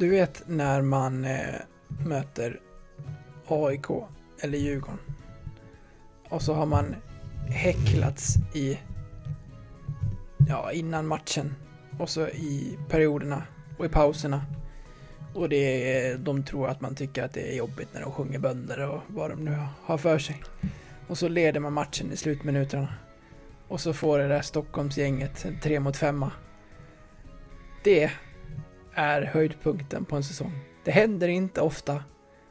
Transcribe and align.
Du 0.00 0.08
vet 0.08 0.42
när 0.46 0.82
man 0.82 1.24
eh, 1.24 1.54
möter 2.06 2.60
AIK 3.46 3.86
eller 4.40 4.58
Djurgården. 4.58 4.98
Och 6.28 6.42
så 6.42 6.54
har 6.54 6.66
man 6.66 6.96
häcklats 7.48 8.34
i... 8.54 8.78
Ja, 10.48 10.72
innan 10.72 11.06
matchen. 11.06 11.54
Och 11.98 12.10
så 12.10 12.28
i 12.28 12.78
perioderna 12.88 13.42
och 13.78 13.86
i 13.86 13.88
pauserna. 13.88 14.46
Och 15.34 15.48
det 15.48 15.92
är, 15.96 16.18
de 16.18 16.44
tror 16.44 16.68
att 16.68 16.80
man 16.80 16.94
tycker 16.94 17.24
att 17.24 17.32
det 17.32 17.52
är 17.52 17.56
jobbigt 17.56 17.88
när 17.94 18.00
de 18.00 18.12
sjunger 18.12 18.38
bönder 18.38 18.88
och 18.88 19.00
vad 19.06 19.30
de 19.30 19.44
nu 19.44 19.58
har 19.82 19.98
för 19.98 20.18
sig. 20.18 20.42
Och 21.08 21.18
så 21.18 21.28
leder 21.28 21.60
man 21.60 21.72
matchen 21.72 22.12
i 22.12 22.16
slutminuterna. 22.16 22.88
Och 23.68 23.80
så 23.80 23.92
får 23.92 24.18
det 24.18 24.28
där 24.28 24.42
Stockholmsgänget 24.42 25.44
en 25.44 25.60
tre 25.60 25.80
mot 25.80 25.96
femma. 25.96 26.32
Det 27.84 28.10
är 29.00 29.22
höjdpunkten 29.22 30.04
på 30.04 30.16
en 30.16 30.24
säsong. 30.24 30.52
Det 30.84 30.90
händer 30.90 31.28
inte 31.28 31.60
ofta 31.60 32.02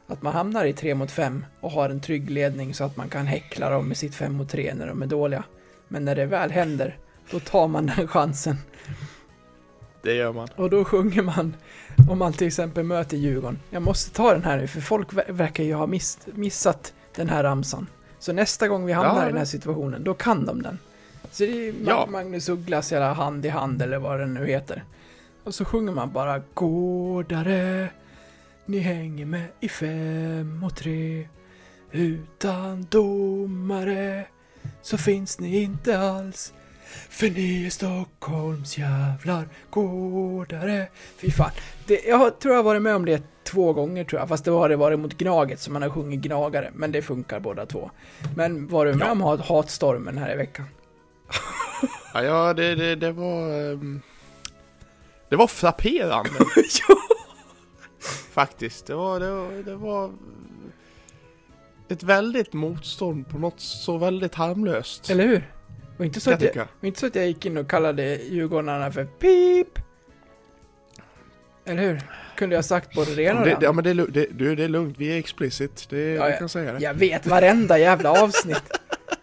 att 0.06 0.22
man 0.22 0.32
hamnar 0.32 0.64
i 0.64 0.72
3 0.72 0.94
mot 0.94 1.10
5 1.10 1.44
och 1.60 1.70
har 1.70 1.90
en 1.90 2.00
trygg 2.00 2.30
ledning 2.30 2.74
så 2.74 2.84
att 2.84 2.96
man 2.96 3.08
kan 3.08 3.26
häckla 3.26 3.70
dem 3.70 3.88
med 3.88 3.96
sitt 3.96 4.14
5 4.14 4.34
mot 4.34 4.48
3 4.48 4.74
när 4.74 4.86
de 4.86 5.02
är 5.02 5.06
dåliga. 5.06 5.44
Men 5.88 6.04
när 6.04 6.16
det 6.16 6.26
väl 6.26 6.50
händer, 6.50 6.98
då 7.30 7.40
tar 7.40 7.68
man 7.68 7.86
den 7.86 8.08
chansen. 8.08 8.56
Det 10.02 10.14
gör 10.14 10.32
man. 10.32 10.48
Och 10.56 10.70
då 10.70 10.84
sjunger 10.84 11.22
man, 11.22 11.56
om 12.10 12.18
man 12.18 12.32
till 12.32 12.46
exempel 12.46 12.84
möter 12.84 13.16
Djurgården. 13.16 13.58
Jag 13.70 13.82
måste 13.82 14.16
ta 14.16 14.32
den 14.32 14.44
här 14.44 14.56
nu, 14.58 14.66
för 14.66 14.80
folk 14.80 15.08
verkar 15.12 15.64
ju 15.64 15.74
ha 15.74 15.86
miss, 15.86 16.18
missat 16.24 16.92
den 17.14 17.28
här 17.28 17.42
ramsan. 17.42 17.86
Så 18.18 18.32
nästa 18.32 18.68
gång 18.68 18.86
vi 18.86 18.92
hamnar 18.92 19.22
ja, 19.22 19.24
i 19.24 19.28
den 19.28 19.38
här 19.38 19.44
situationen, 19.44 20.04
då 20.04 20.14
kan 20.14 20.46
de 20.46 20.62
den. 20.62 20.78
Så 21.30 21.44
det 21.44 21.68
är 21.68 21.74
ja. 21.86 22.06
Magnus 22.10 22.48
Ugglas 22.48 22.92
hela 22.92 23.12
hand 23.12 23.46
i 23.46 23.48
hand, 23.48 23.82
eller 23.82 23.98
vad 23.98 24.20
den 24.20 24.34
nu 24.34 24.46
heter. 24.46 24.84
Och 25.50 25.54
så 25.54 25.64
sjunger 25.64 25.92
man 25.92 26.12
bara 26.12 26.42
Gårdare, 26.54 27.88
ni 28.66 28.78
hänger 28.78 29.26
med 29.26 29.44
i 29.60 29.68
fem 29.68 30.64
och 30.64 30.76
tre. 30.76 31.28
Utan 31.92 32.86
domare 32.90 34.26
så 34.82 34.98
finns 34.98 35.40
ni 35.40 35.62
inte 35.62 35.98
alls. 35.98 36.52
För 37.08 37.30
ni 37.30 37.66
är 37.66 37.70
Stockholms 37.70 38.78
jävlar 38.78 39.48
gårdare. 39.70 40.88
Fy 41.16 41.30
fan. 41.30 41.50
Det, 41.86 42.04
jag 42.04 42.38
tror 42.38 42.54
jag 42.54 42.58
har 42.58 42.64
varit 42.64 42.82
med 42.82 42.94
om 42.94 43.04
det 43.04 43.22
två 43.44 43.72
gånger 43.72 44.04
tror 44.04 44.20
jag. 44.20 44.28
Fast 44.28 44.44
det 44.44 44.50
har 44.50 44.68
det 44.68 44.76
varit 44.76 44.98
mot 44.98 45.18
Gnaget 45.18 45.60
som 45.60 45.72
man 45.72 45.82
har 45.82 45.90
sjungit 45.90 46.20
Gnagare. 46.20 46.70
Men 46.74 46.92
det 46.92 47.02
funkar 47.02 47.40
båda 47.40 47.66
två. 47.66 47.90
Men 48.36 48.68
var 48.68 48.86
du 48.86 48.94
med 48.94 49.06
ja. 49.06 49.12
om 49.12 49.40
hatstormen 49.40 50.18
här 50.18 50.32
i 50.32 50.36
veckan? 50.36 50.66
ja, 52.14 52.54
det, 52.54 52.74
det, 52.74 52.94
det 52.94 53.12
var... 53.12 53.70
Um, 53.72 54.02
det 55.30 55.36
var 55.36 55.46
frapperande. 55.46 56.30
ja. 56.88 56.96
Faktiskt. 58.32 58.86
Det 58.86 58.94
var, 58.94 59.20
det 59.20 59.30
var, 59.30 59.62
det 59.62 59.74
var 59.74 60.12
ett 61.88 62.02
väldigt 62.02 62.52
motstånd 62.52 63.28
på 63.28 63.38
något 63.38 63.60
så 63.60 63.98
väldigt 63.98 64.34
harmlöst. 64.34 65.10
Eller 65.10 65.26
hur? 65.26 65.52
Och 65.98 66.04
inte 66.04 66.20
så, 66.20 66.32
att 66.32 66.42
jag, 66.42 66.68
och 66.80 66.84
inte 66.84 67.00
så 67.00 67.06
att 67.06 67.14
jag 67.14 67.26
gick 67.26 67.46
in 67.46 67.56
och 67.56 67.70
kallade 67.70 68.16
Djurgårdarna 68.16 68.92
för 68.92 69.04
PIP. 69.04 69.78
Eller 71.64 71.82
hur? 71.82 72.02
Kunde 72.36 72.54
jag 72.54 72.64
sagt 72.64 72.94
både 72.94 73.14
det 73.14 73.22
ena 73.22 73.40
och 73.40 73.46
det, 73.46 73.58
Ja 73.60 73.72
men 73.72 73.84
det, 73.84 73.94
det, 73.94 74.26
det, 74.30 74.54
det 74.54 74.64
är 74.64 74.68
lugnt, 74.68 74.98
vi 74.98 75.12
är 75.12 75.18
explicit. 75.18 75.86
Det, 75.90 76.14
ja, 76.14 76.28
jag 76.28 76.38
kan 76.38 76.48
säga 76.48 76.72
det. 76.72 76.78
Jag 76.80 76.94
vet 76.94 77.26
varenda 77.26 77.78
jävla 77.78 78.22
avsnitt. 78.22 78.62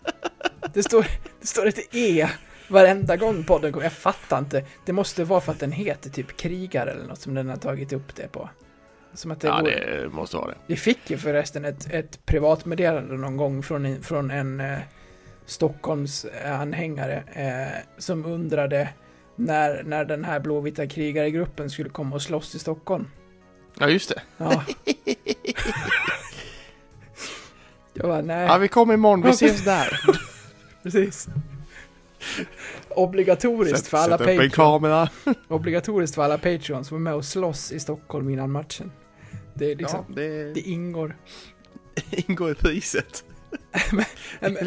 det, 0.73 0.83
står, 0.83 1.07
det 1.41 1.47
står 1.47 1.65
ett 1.65 1.95
E 1.95 2.29
varenda 2.67 3.17
gång 3.17 3.43
podden 3.43 3.71
kommer. 3.71 3.85
Jag 3.85 3.93
fattar 3.93 4.37
inte. 4.37 4.65
Det 4.85 4.93
måste 4.93 5.23
vara 5.23 5.41
för 5.41 5.51
att 5.51 5.59
den 5.59 5.71
heter 5.71 6.09
typ 6.09 6.37
krigare 6.37 6.91
eller 6.91 7.05
något 7.05 7.21
som 7.21 7.33
den 7.33 7.49
har 7.49 7.57
tagit 7.57 7.93
upp 7.93 8.15
det 8.15 8.31
på. 8.31 8.49
Som 9.13 9.31
att 9.31 9.41
det 9.41 9.47
ja, 9.47 9.59
vore... 9.61 10.01
det 10.01 10.09
måste 10.09 10.37
vara 10.37 10.47
det. 10.47 10.57
Vi 10.67 10.75
fick 10.75 11.09
ju 11.09 11.17
förresten 11.17 11.65
ett, 11.65 11.87
ett 11.91 12.25
privatmeddelande 12.25 13.17
någon 13.17 13.37
gång 13.37 13.63
från 13.63 13.85
en, 13.85 14.03
från 14.03 14.31
en 14.31 14.59
eh, 14.59 14.77
Stockholms 15.45 16.25
anhängare 16.45 17.23
eh, 17.33 17.83
som 17.97 18.25
undrade 18.25 18.89
när, 19.35 19.83
när 19.83 20.05
den 20.05 20.23
här 20.25 20.39
blåvita 20.39 20.87
krigaregruppen 20.87 21.69
skulle 21.69 21.89
komma 21.89 22.15
och 22.15 22.21
slåss 22.21 22.55
i 22.55 22.59
Stockholm. 22.59 23.07
Ja, 23.79 23.89
just 23.89 24.09
det. 24.09 24.21
Ja. 24.37 24.63
Jag 27.93 28.07
bara, 28.07 28.21
nej. 28.21 28.45
Ja, 28.45 28.57
vi 28.57 28.67
kommer 28.67 28.93
imorgon, 28.93 29.21
vi 29.21 29.29
ses 29.29 29.65
där. 29.65 29.99
Precis. 30.83 31.27
Obligatoriskt 32.89 33.77
sätt, 33.77 33.87
för 33.87 33.97
alla 33.97 34.17
Patreons. 34.17 35.11
Obligatoriskt 35.47 36.15
för 36.15 36.23
alla 36.23 36.37
Patreons 36.37 36.87
som 36.87 36.97
är 36.97 37.01
med 37.01 37.13
och 37.13 37.25
slåss 37.25 37.71
i 37.71 37.79
Stockholm 37.79 38.29
innan 38.29 38.51
matchen. 38.51 38.91
Det, 39.53 39.71
är 39.71 39.75
liksom, 39.75 40.05
ja, 40.07 40.15
det... 40.15 40.53
det 40.53 40.59
ingår. 40.59 41.17
ingår 42.11 42.51
i 42.51 42.55
priset. 42.55 43.23
men, 44.39 44.57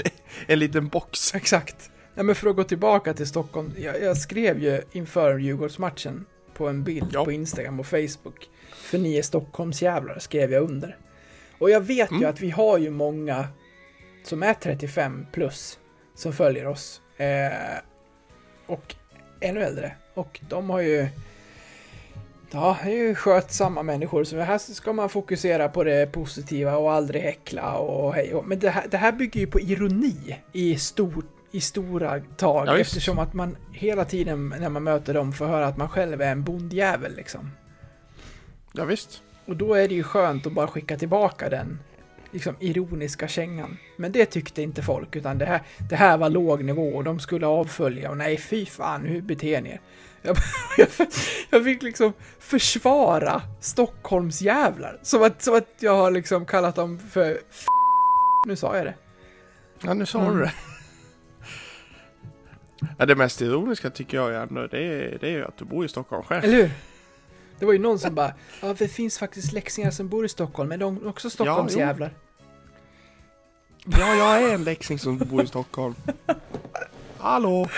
en 0.46 0.58
liten 0.58 0.88
box. 0.88 1.34
Exakt. 1.34 1.90
Ja, 2.14 2.22
men 2.22 2.34
för 2.34 2.50
att 2.50 2.56
gå 2.56 2.64
tillbaka 2.64 3.14
till 3.14 3.26
Stockholm. 3.26 3.72
Jag, 3.78 4.02
jag 4.02 4.16
skrev 4.16 4.62
ju 4.62 4.82
inför 4.92 5.38
Djurgårdsmatchen 5.38 6.26
på 6.54 6.68
en 6.68 6.84
bild 6.84 7.10
ja. 7.12 7.24
på 7.24 7.32
Instagram 7.32 7.80
och 7.80 7.86
Facebook. 7.86 8.48
För 8.72 8.98
ni 8.98 9.18
är 9.18 9.22
Stockholmsjävlar, 9.22 10.18
skrev 10.18 10.52
jag 10.52 10.62
under. 10.62 10.96
Och 11.58 11.70
jag 11.70 11.80
vet 11.80 12.10
mm. 12.10 12.22
ju 12.22 12.28
att 12.28 12.40
vi 12.40 12.50
har 12.50 12.78
ju 12.78 12.90
många 12.90 13.48
som 14.24 14.42
är 14.42 14.54
35 14.54 15.26
plus 15.32 15.78
som 16.14 16.32
följer 16.32 16.66
oss. 16.66 17.00
Eh, 17.20 17.78
och 18.66 18.94
ännu 19.40 19.62
äldre. 19.62 19.92
Och 20.14 20.40
de 20.48 20.70
har 20.70 20.80
ju 20.80 21.08
Ja, 22.52 22.78
det 22.84 22.90
är 22.90 22.96
ju 22.96 23.14
skötsamma 23.14 23.82
människor, 23.82 24.24
så 24.24 24.38
här 24.38 24.58
ska 24.58 24.92
man 24.92 25.08
fokusera 25.08 25.68
på 25.68 25.84
det 25.84 26.12
positiva 26.12 26.76
och 26.76 26.92
aldrig 26.92 27.22
häckla 27.22 27.74
och 27.74 28.14
hej 28.14 28.34
och, 28.34 28.46
Men 28.46 28.58
det 28.58 28.70
här, 28.70 28.84
det 28.90 28.96
här 28.96 29.12
bygger 29.12 29.40
ju 29.40 29.46
på 29.46 29.60
ironi 29.60 30.36
i, 30.52 30.76
stor, 30.76 31.24
i 31.50 31.60
stora 31.60 32.20
tag, 32.20 32.66
ja, 32.66 32.78
eftersom 32.78 33.18
att 33.18 33.34
man 33.34 33.56
hela 33.72 34.04
tiden 34.04 34.54
när 34.60 34.68
man 34.68 34.82
möter 34.82 35.14
dem 35.14 35.32
får 35.32 35.46
höra 35.46 35.66
att 35.66 35.76
man 35.76 35.88
själv 35.88 36.22
är 36.22 36.32
en 36.32 36.44
bondjävel 36.44 37.16
liksom. 37.16 37.50
Ja, 38.72 38.84
visst. 38.84 39.22
Och 39.46 39.56
då 39.56 39.74
är 39.74 39.88
det 39.88 39.94
ju 39.94 40.02
skönt 40.02 40.46
att 40.46 40.52
bara 40.52 40.66
skicka 40.66 40.96
tillbaka 40.96 41.48
den 41.48 41.78
liksom 42.30 42.56
ironiska 42.60 43.28
kängan. 43.28 43.78
Men 43.96 44.12
det 44.12 44.26
tyckte 44.26 44.62
inte 44.62 44.82
folk, 44.82 45.16
utan 45.16 45.38
det 45.38 45.44
här, 45.44 45.62
det 45.90 45.96
här 45.96 46.18
var 46.18 46.30
låg 46.30 46.64
nivå 46.64 46.88
och 46.88 47.04
de 47.04 47.20
skulle 47.20 47.46
avfölja 47.46 48.10
och 48.10 48.16
nej 48.16 48.38
fy 48.38 48.66
fan, 48.66 49.04
hur 49.04 49.20
beter 49.20 49.60
ni 49.60 49.70
er? 49.70 49.80
Jag, 50.22 50.36
jag, 50.76 50.88
jag 51.50 51.64
fick 51.64 51.82
liksom 51.82 52.12
försvara 52.38 53.42
Stockholms 53.60 54.42
jävlar. 54.42 54.98
Som 55.02 55.22
att, 55.22 55.42
som 55.42 55.54
att 55.54 55.68
jag 55.78 55.96
har 55.96 56.10
liksom 56.10 56.46
kallat 56.46 56.76
dem 56.76 56.98
för 56.98 57.40
f 57.50 57.64
Nu 58.46 58.56
sa 58.56 58.76
jag 58.76 58.86
det. 58.86 58.94
Ja, 59.82 59.94
nu 59.94 60.06
sa 60.06 60.20
mm. 60.20 60.36
du 60.36 60.42
det. 60.42 60.52
Ja, 62.98 63.06
det 63.06 63.16
mest 63.16 63.42
ironiska 63.42 63.90
tycker 63.90 64.16
jag 64.16 64.42
ändå, 64.42 64.66
det 64.66 64.84
är, 64.84 65.18
det 65.20 65.34
är 65.34 65.42
att 65.42 65.56
du 65.56 65.64
bor 65.64 65.84
i 65.84 65.88
Stockholm 65.88 66.22
själv. 66.22 66.44
Eller 66.44 66.56
hur? 66.56 66.70
Det 67.60 67.66
var 67.66 67.72
ju 67.72 67.78
någon 67.78 67.98
som 67.98 68.14
bara, 68.14 68.34
ja 68.62 68.74
det 68.78 68.88
finns 68.88 69.18
faktiskt 69.18 69.52
läxingar 69.52 69.90
som 69.90 70.08
bor 70.08 70.24
i 70.24 70.28
Stockholm, 70.28 70.68
men 70.68 70.78
de 70.78 70.96
är 70.96 71.08
också 71.08 71.30
Stockholms 71.30 71.72
ja, 71.72 71.80
jävlar. 71.80 72.14
Ja, 73.84 74.14
jag 74.14 74.42
är 74.42 74.54
en 74.54 74.64
läxing 74.64 74.98
som 74.98 75.18
bor 75.18 75.42
i 75.42 75.46
Stockholm. 75.46 75.94
Hallå! 77.18 77.68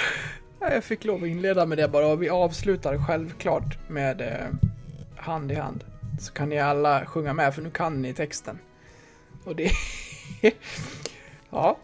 Jag 0.61 0.85
fick 0.85 1.05
lov 1.05 1.23
att 1.23 1.29
inleda 1.29 1.67
med 1.67 1.79
det 1.79 1.89
bara 1.89 2.07
och 2.07 2.23
vi 2.23 2.29
avslutar 2.29 3.07
självklart 3.07 3.89
med 3.89 4.21
eh, 4.21 4.69
hand 5.17 5.53
i 5.53 5.55
hand. 5.55 5.85
Så 6.21 6.33
kan 6.33 6.49
ni 6.49 6.59
alla 6.59 7.07
sjunga 7.07 7.33
med 7.33 7.55
för 7.55 7.63
nu 7.63 7.71
kan 7.71 8.03
ni 8.03 8.15
texten. 8.15 8.59
Och 9.45 9.57
det... 9.57 9.71
ja. 11.51 11.77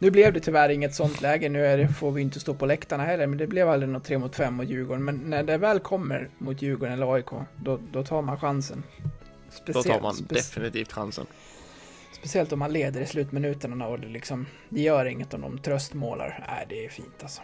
Nu 0.00 0.10
blev 0.10 0.32
det 0.32 0.40
tyvärr 0.40 0.68
inget 0.68 0.94
sånt 0.94 1.20
läge, 1.20 1.48
nu 1.48 1.76
det, 1.76 1.88
får 1.88 2.12
vi 2.12 2.22
inte 2.22 2.40
stå 2.40 2.54
på 2.54 2.66
läktarna 2.66 3.04
heller, 3.04 3.26
men 3.26 3.38
det 3.38 3.46
blev 3.46 3.68
aldrig 3.68 3.88
något 3.88 4.04
3 4.04 4.18
mot 4.18 4.36
5 4.36 4.54
mot 4.54 4.68
Djurgården. 4.68 5.04
Men 5.04 5.16
när 5.16 5.42
det 5.42 5.58
väl 5.58 5.80
kommer 5.80 6.30
mot 6.38 6.62
Djurgården 6.62 6.94
eller 6.94 7.14
AIK, 7.14 7.30
då, 7.56 7.78
då 7.92 8.04
tar 8.04 8.22
man 8.22 8.40
chansen. 8.40 8.82
Speciellt, 9.50 9.86
då 9.86 9.92
tar 9.92 10.00
man 10.00 10.14
definitivt 10.28 10.92
chansen. 10.92 11.26
Speciellt 12.12 12.52
om 12.52 12.58
man 12.58 12.72
leder 12.72 13.00
i 13.00 13.06
slutminuterna 13.06 13.86
och 13.86 14.00
det 14.00 14.08
liksom, 14.08 14.46
det 14.68 14.80
gör 14.80 15.04
inget 15.04 15.34
om 15.34 15.40
de 15.40 15.58
tröstmålar. 15.58 16.44
Nej, 16.48 16.66
det 16.68 16.84
är 16.84 16.88
fint 16.88 17.22
alltså. 17.22 17.42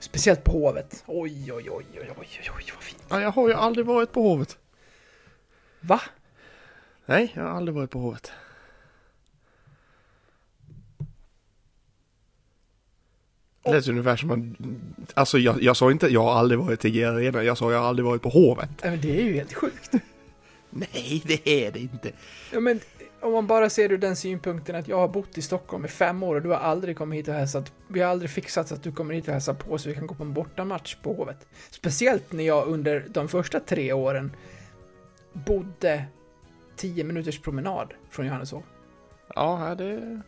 Speciellt 0.00 0.44
på 0.44 0.52
Hovet. 0.52 1.04
Oj, 1.06 1.52
oj, 1.52 1.70
oj, 1.70 1.84
oj, 1.94 1.96
oj, 2.00 2.16
oj, 2.18 2.50
oj, 2.56 2.72
vad 2.74 2.82
fint. 2.82 3.04
Ja, 3.08 3.20
jag 3.20 3.30
har 3.30 3.48
ju 3.48 3.54
aldrig 3.54 3.86
varit 3.86 4.12
på 4.12 4.22
Hovet. 4.22 4.58
Va? 5.80 6.00
Nej, 7.06 7.32
jag 7.34 7.42
har 7.42 7.50
aldrig 7.50 7.74
varit 7.74 7.90
på 7.90 7.98
Hovet. 7.98 8.32
Det 13.70 13.76
lät 13.76 13.88
ungefär 13.88 14.16
som 14.16 14.30
att, 14.30 15.18
alltså 15.18 15.38
jag, 15.38 15.62
jag 15.62 15.76
sa 15.76 15.90
inte 15.90 16.06
jag 16.06 16.22
har 16.22 16.32
aldrig 16.32 16.60
varit 16.60 16.80
till 16.80 17.06
Arena, 17.06 17.42
jag 17.42 17.58
sa 17.58 17.72
jag 17.72 17.78
har 17.78 17.88
aldrig 17.88 18.06
varit 18.06 18.22
på 18.22 18.28
Hovet. 18.28 18.70
Nej 18.82 18.90
men 18.90 19.00
det 19.00 19.20
är 19.20 19.24
ju 19.24 19.34
helt 19.34 19.54
sjukt. 19.54 19.92
Nej, 20.70 21.22
det 21.26 21.48
är 21.48 21.72
det 21.72 21.78
inte. 21.78 22.12
Ja 22.52 22.60
men 22.60 22.80
om 23.20 23.32
man 23.32 23.46
bara 23.46 23.70
ser 23.70 23.92
ur 23.92 23.98
den 23.98 24.16
synpunkten 24.16 24.76
att 24.76 24.88
jag 24.88 24.96
har 24.96 25.08
bott 25.08 25.38
i 25.38 25.42
Stockholm 25.42 25.84
i 25.84 25.88
fem 25.88 26.22
år 26.22 26.34
och 26.34 26.42
du 26.42 26.48
har 26.48 26.56
aldrig 26.56 26.96
kommit 26.96 27.18
hit 27.18 27.28
och 27.28 27.34
hälsat. 27.34 27.72
Vi 27.88 28.00
har 28.00 28.10
aldrig 28.10 28.30
fixat 28.30 28.68
så 28.68 28.74
att 28.74 28.82
du 28.82 28.92
kommer 28.92 29.14
hit 29.14 29.26
och 29.26 29.32
hälsar 29.32 29.54
på 29.54 29.78
så 29.78 29.88
vi 29.88 29.94
kan 29.94 30.06
gå 30.06 30.14
på 30.14 30.22
en 30.22 30.32
bortamatch 30.32 30.96
på 31.02 31.14
Hovet. 31.14 31.46
Speciellt 31.70 32.32
när 32.32 32.44
jag 32.44 32.68
under 32.68 33.06
de 33.08 33.28
första 33.28 33.60
tre 33.60 33.92
åren 33.92 34.36
bodde 35.32 36.04
10 36.76 37.04
minuters 37.04 37.40
promenad 37.40 37.94
från 38.10 38.26
Johanneshov. 38.26 38.62
Ja, 39.34 39.74
det... 39.78 40.20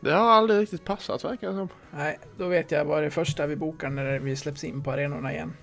Det 0.00 0.12
har 0.12 0.30
aldrig 0.30 0.60
riktigt 0.60 0.84
passat 0.84 1.24
verkar 1.24 1.48
det 1.48 1.54
som. 1.54 1.68
Nej, 1.90 2.18
då 2.36 2.48
vet 2.48 2.70
jag 2.70 2.84
vad 2.84 3.02
det 3.02 3.10
första 3.10 3.46
vi 3.46 3.56
bokar 3.56 3.88
när 3.88 4.18
vi 4.18 4.36
släpps 4.36 4.64
in 4.64 4.82
på 4.82 4.90
arenorna 4.92 5.32
igen. 5.32 5.56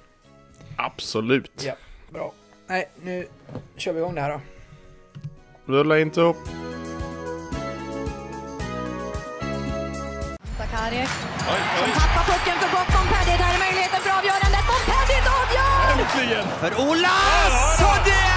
Absolut. 0.76 1.64
Ja, 1.66 1.74
bra. 2.10 2.34
Nej, 2.68 2.90
nu 3.02 3.28
kör 3.76 3.94
vi 3.94 4.00
igång 4.00 4.16
det 4.16 4.22
här 4.22 4.30
då. 4.32 4.42
Rulla 5.74 6.00
inte 6.00 6.22
upp. 6.22 6.38
Som 11.80 11.92
tappar 12.00 12.24
pucken 12.31 12.58
för 12.62 12.70
bort 12.76 12.90
Montpellier. 12.96 13.38
Där 13.38 13.52
är 13.56 13.60
möjligheten 13.66 14.00
för 14.06 14.12
avgörandet. 14.20 14.64
Montpellier 14.72 15.24
avgör! 15.42 15.80
Äntligen! 15.92 16.48
För 16.62 16.72
Olas! 16.90 17.81
Och 17.90 18.00
det 18.10 18.35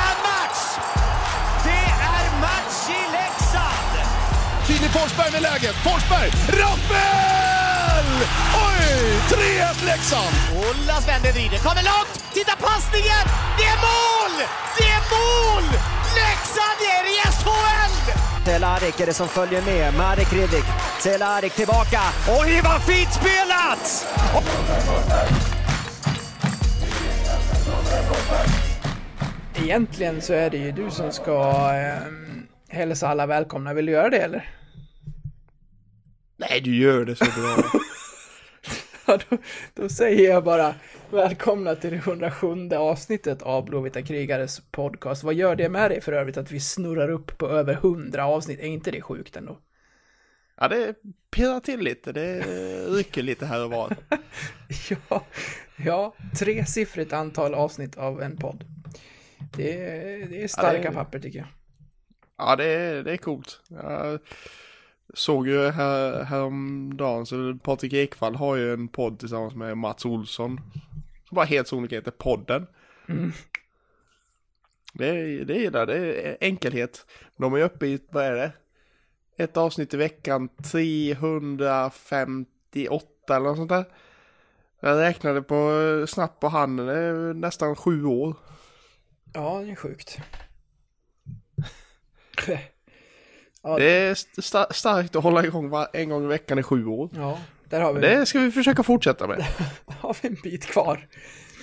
Filip 4.79 4.93
Forsberg 4.93 5.33
med 5.33 5.43
läget. 5.43 5.77
Forsberg! 5.87 6.31
Rappel! 6.61 8.09
Oj! 8.67 8.87
3-1 9.31 9.85
Leksand! 9.87 10.35
Olas 10.57 11.09
vänder, 11.09 11.33
vrider, 11.33 11.59
kommer 11.59 11.83
långt! 11.93 12.13
Titta 12.35 12.57
passningen! 12.67 13.25
Det 13.59 13.67
är 13.75 13.79
mål! 13.89 14.35
Det 14.79 14.89
är 14.99 15.03
mål! 15.15 15.65
Leksand 16.21 16.81
är 16.97 17.05
i 17.15 17.17
SHL! 17.39 17.95
Cehlárik 18.45 19.01
är 19.01 19.07
det 19.07 19.15
som 19.15 19.29
följer 19.29 19.63
med. 19.63 19.95
Marek 19.95 20.33
Hrivik. 20.33 20.65
Cehlárik 21.01 21.53
tillbaka. 21.53 22.01
Oj, 22.41 22.61
vad 22.65 22.83
fint 22.83 23.13
spelat! 23.13 24.07
Egentligen 29.55 30.23
så 30.23 30.33
är 30.33 30.51
det 30.51 30.57
ju 30.57 30.73
du 30.73 30.91
som 30.91 31.13
ska 31.13 31.71
eh, 31.75 32.77
hälsa 32.77 33.09
alla 33.09 33.27
välkomna. 33.27 33.75
Vill 33.75 33.87
du 33.87 33.93
göra 33.93 34.11
det 34.11 34.19
eller? 34.19 34.59
Nej, 36.39 36.61
du 36.61 36.77
gör 36.77 37.05
det 37.05 37.17
så 37.17 37.25
bra. 37.25 37.57
Ja, 39.07 39.19
då, 39.31 39.37
då 39.75 39.89
säger 39.89 40.31
jag 40.31 40.45
bara 40.45 40.75
välkomna 41.11 41.75
till 41.75 41.91
det 41.91 41.97
107 41.97 42.69
avsnittet 42.77 43.43
av 43.43 43.65
Blåvita 43.65 44.03
krigares 44.03 44.61
podcast. 44.71 45.23
Vad 45.25 45.35
gör 45.35 45.57
det 45.57 45.69
med 45.69 45.91
dig 45.91 46.01
för 46.01 46.13
övrigt 46.13 46.37
att 46.37 46.51
vi 46.51 46.61
snurrar 46.61 47.09
upp 47.11 47.39
på 47.39 47.49
över 47.49 47.73
100 47.75 48.25
avsnitt? 48.27 48.61
Är 48.61 48.67
inte 48.67 48.91
det 48.91 49.03
sjukt 49.03 49.37
ändå? 49.37 49.59
ja, 50.61 50.69
det 50.69 50.95
pirrar 51.31 51.61
till 51.61 51.81
lite. 51.81 52.13
Det 52.13 52.41
rycker 52.87 53.23
lite 53.23 53.47
här 53.47 53.65
och 53.65 53.71
var. 53.71 53.97
Ja, 55.11 55.25
ja 55.77 56.15
tresiffrigt 56.39 57.13
antal 57.13 57.55
avsnitt 57.55 57.97
av 57.97 58.23
en 58.23 58.37
podd. 58.37 58.65
Det 59.57 59.73
är, 59.85 60.27
det 60.29 60.43
är 60.43 60.49
starka 60.49 60.77
Ja, 60.77 60.83
det 60.83 60.89
är- 60.89 60.93
papper 60.93 61.19
tycker 61.19 61.39
jag. 61.39 61.49
Ja, 62.39 62.57
det 62.57 62.65
är, 62.65 63.03
det 63.03 63.13
är 63.13 63.17
coolt. 63.17 63.61
Jag 63.69 64.19
såg 65.15 65.49
ju 65.49 65.69
här, 65.69 66.25
häromdagen 66.25 67.27
så 67.27 67.59
Patrik 67.63 67.93
Ekwall 67.93 68.35
har 68.35 68.57
ju 68.57 68.73
en 68.73 68.89
podd 68.89 69.19
tillsammans 69.19 69.55
med 69.55 69.79
Mats 69.79 70.05
Olsson. 70.05 70.61
Som 71.29 71.35
bara 71.35 71.45
helt 71.45 71.69
sonika 71.69 71.97
heter 71.97 72.11
Podden. 72.11 72.67
Det, 74.93 75.09
är, 75.09 75.45
det 75.45 75.67
är 75.67 75.71
det, 75.71 75.87
det 75.87 76.29
är 76.29 76.37
enkelhet. 76.41 77.07
De 77.37 77.55
är 77.55 77.61
uppe 77.61 77.87
i, 77.87 77.99
vad 78.11 78.25
är 78.25 78.35
det? 78.35 78.53
Ett 79.37 79.57
avsnitt 79.57 79.95
i 79.95 79.97
veckan, 79.97 80.49
358 80.49 83.07
eller 83.29 83.41
något 83.41 83.57
sånt 83.57 83.69
där. 83.69 83.85
Jag 84.81 84.99
räknade 84.99 85.43
på 85.43 86.05
snabbt 86.09 86.41
på 86.41 86.49
handen, 86.49 86.87
det 86.87 86.95
är 86.95 87.35
nästan 87.35 87.77
sju 87.77 88.05
år. 88.05 88.37
Ja, 89.33 89.61
det 89.61 89.71
är 89.71 89.75
sjukt. 89.75 90.19
Ja, 93.63 93.79
Det 93.79 93.91
är 93.91 94.15
sta- 94.15 94.73
starkt 94.73 95.17
att 95.17 95.23
hålla 95.23 95.45
igång 95.45 95.73
en 95.93 96.09
gång 96.09 96.25
i 96.25 96.27
veckan 96.27 96.59
i 96.59 96.63
sju 96.63 96.87
år. 96.87 97.11
ja, 97.15 97.39
där 97.65 97.81
har 97.81 97.93
vi, 97.93 98.01
Det 98.01 98.27
ska 98.27 98.39
vi 98.39 98.51
försöka 98.51 98.83
fortsätta 98.83 99.27
med. 99.27 99.45
har 99.87 100.17
vi 100.23 100.29
en 100.29 100.37
bit 100.43 100.67
kvar. 100.67 101.09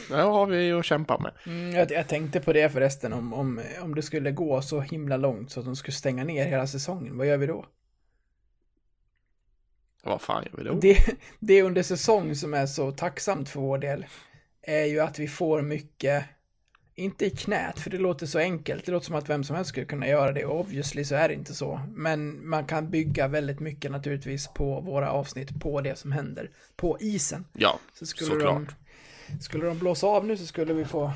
Det 0.09 0.15
har 0.15 0.45
vi 0.45 0.71
att 0.71 0.85
kämpa 0.85 1.17
med. 1.19 1.31
Mm, 1.45 1.71
jag, 1.75 1.91
jag 1.91 2.07
tänkte 2.07 2.39
på 2.39 2.53
det 2.53 2.69
förresten, 2.69 3.13
om, 3.13 3.33
om, 3.33 3.61
om 3.81 3.95
det 3.95 4.01
skulle 4.01 4.31
gå 4.31 4.61
så 4.61 4.81
himla 4.81 5.17
långt 5.17 5.51
så 5.51 5.59
att 5.59 5.65
de 5.65 5.75
skulle 5.75 5.93
stänga 5.95 6.23
ner 6.23 6.45
hela 6.45 6.67
säsongen, 6.67 7.17
vad 7.17 7.27
gör 7.27 7.37
vi 7.37 7.45
då? 7.47 7.65
Vad 10.03 10.21
fan 10.21 10.43
gör 10.43 10.57
vi 10.57 10.63
då? 10.63 10.73
Det, 10.73 10.97
det 11.39 11.61
under 11.61 11.83
säsong 11.83 12.35
som 12.35 12.53
är 12.53 12.65
så 12.65 12.91
tacksamt 12.91 13.49
för 13.49 13.59
vår 13.59 13.77
del 13.77 14.05
är 14.61 14.85
ju 14.85 14.99
att 14.99 15.19
vi 15.19 15.27
får 15.27 15.61
mycket, 15.61 16.25
inte 16.97 17.25
i 17.25 17.29
knät, 17.29 17.79
för 17.79 17.89
det 17.89 17.97
låter 17.97 18.25
så 18.25 18.39
enkelt, 18.39 18.85
det 18.85 18.91
låter 18.91 19.05
som 19.05 19.15
att 19.15 19.29
vem 19.29 19.43
som 19.43 19.55
helst 19.55 19.69
skulle 19.69 19.85
kunna 19.85 20.07
göra 20.07 20.31
det, 20.31 20.45
och 20.45 20.59
obviously 20.59 21.03
så 21.05 21.15
är 21.15 21.27
det 21.27 21.33
inte 21.33 21.53
så. 21.53 21.81
Men 21.95 22.47
man 22.49 22.65
kan 22.65 22.89
bygga 22.89 23.27
väldigt 23.27 23.59
mycket 23.59 23.91
naturligtvis 23.91 24.47
på 24.47 24.81
våra 24.81 25.11
avsnitt, 25.11 25.59
på 25.61 25.81
det 25.81 25.95
som 25.95 26.11
händer 26.11 26.49
på 26.75 26.97
isen. 26.99 27.45
Ja, 27.53 27.79
Så 27.93 28.05
skulle 28.05 28.29
såklart. 28.31 28.75
de, 29.27 29.39
skulle 29.39 29.65
de 29.65 29.79
blåsa 29.79 30.07
av 30.07 30.25
nu 30.25 30.37
så 30.37 30.45
skulle 30.45 30.73
vi 30.73 30.85
få 30.85 31.11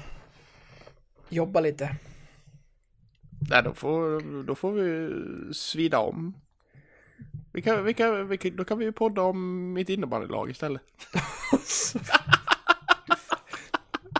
jobba 1.30 1.60
lite. 1.60 1.96
Nej, 3.50 3.64
då 3.64 3.74
får, 3.74 4.22
då 4.44 4.56
får 4.56 4.72
vi 4.72 5.10
svida 5.54 6.00
om. 6.00 6.34
Vi 7.54 7.62
kan, 7.62 7.86
vi 7.86 7.94
kan, 7.94 8.28
vi 8.28 8.38
kan, 8.38 8.56
då 8.56 8.64
kan 8.66 8.78
vi 8.80 8.86
ju 8.86 8.92
podda 8.92 9.22
om 9.22 9.74
mitt 9.74 9.90
innebandylag 9.90 10.50
istället. 10.50 10.82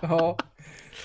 Ja, 0.02 0.38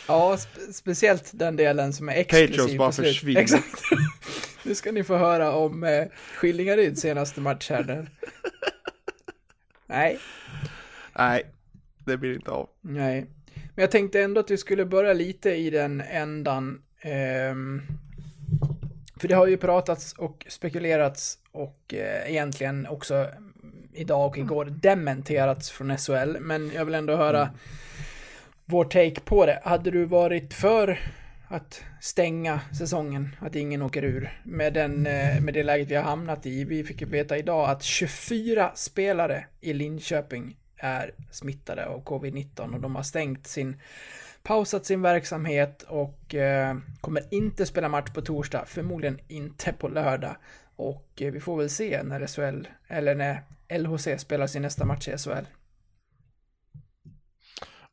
ja 0.07 0.37
spe, 0.37 0.73
speciellt 0.73 1.31
den 1.33 1.55
delen 1.55 1.93
som 1.93 2.09
är 2.09 2.13
exklusiv 2.13 2.47
Patrons 2.57 2.77
bara 2.77 2.91
försvinner. 2.91 3.41
Exakt. 3.41 3.81
Nu 4.63 4.75
ska 4.75 4.91
ni 4.91 5.03
få 5.03 5.17
höra 5.17 5.51
om 5.51 5.83
eh, 5.83 6.03
Skillingaryds 6.35 7.01
senaste 7.01 7.41
match 7.41 7.69
här. 7.69 7.83
Där. 7.83 8.09
Nej, 9.87 10.19
Nej, 11.17 11.43
det 12.05 12.17
blir 12.17 12.33
inte 12.35 12.51
av. 12.51 12.69
nej. 12.81 13.25
Men 13.75 13.81
jag 13.81 13.91
tänkte 13.91 14.21
ändå 14.21 14.39
att 14.39 14.51
vi 14.51 14.57
skulle 14.57 14.85
börja 14.85 15.13
lite 15.13 15.49
i 15.51 15.69
den 15.69 16.01
ändan. 16.01 16.81
ehm, 17.01 17.81
för 19.19 19.27
det 19.27 19.33
har 19.35 19.47
ju 19.47 19.57
pratats 19.57 20.13
och 20.13 20.45
spekulerats 20.49 21.37
och 21.51 21.93
eh, 21.93 22.31
egentligen 22.31 22.87
också 22.87 23.27
idag 23.93 24.27
och 24.27 24.37
igår 24.37 24.65
dementerats 24.65 25.71
från 25.71 25.97
SHL. 25.97 26.37
Men 26.39 26.71
jag 26.75 26.85
vill 26.85 26.95
ändå 26.95 27.15
höra 27.15 27.49
vår 28.65 28.85
take 28.85 29.21
på 29.21 29.45
det. 29.45 29.59
Hade 29.63 29.91
du 29.91 30.05
varit 30.05 30.53
för 30.53 30.99
att 31.47 31.83
stänga 32.01 32.59
säsongen, 32.77 33.35
att 33.39 33.55
ingen 33.55 33.81
åker 33.81 34.03
ur 34.03 34.41
med, 34.43 34.73
den, 34.73 35.07
eh, 35.07 35.41
med 35.41 35.53
det 35.53 35.63
läget 35.63 35.91
vi 35.91 35.95
har 35.95 36.03
hamnat 36.03 36.45
i? 36.45 36.63
Vi 36.63 36.83
fick 36.83 37.01
ju 37.01 37.07
veta 37.07 37.37
idag 37.37 37.69
att 37.69 37.83
24 37.83 38.71
spelare 38.75 39.45
i 39.61 39.73
Linköping 39.73 40.57
är 40.77 41.11
smittade 41.31 41.85
av 41.85 42.03
covid-19 42.03 42.73
och 42.73 42.81
de 42.81 42.95
har 42.95 43.03
stängt 43.03 43.47
sin 43.47 43.81
pausat 44.43 44.85
sin 44.85 45.01
verksamhet 45.01 45.83
och 45.83 46.35
eh, 46.35 46.77
kommer 47.01 47.23
inte 47.31 47.65
spela 47.65 47.89
match 47.89 48.13
på 48.13 48.21
torsdag, 48.21 48.65
förmodligen 48.65 49.19
inte 49.27 49.73
på 49.73 49.87
lördag. 49.87 50.35
Och 50.75 51.21
eh, 51.21 51.31
vi 51.31 51.39
får 51.39 51.57
väl 51.57 51.69
se 51.69 52.03
när 52.03 52.27
SHL, 52.27 52.67
eller 52.87 53.15
när 53.15 53.41
LHC 53.69 54.21
spelar 54.21 54.47
sin 54.47 54.61
nästa 54.61 54.85
match 54.85 55.07
i 55.07 55.17
SHL. 55.17 55.45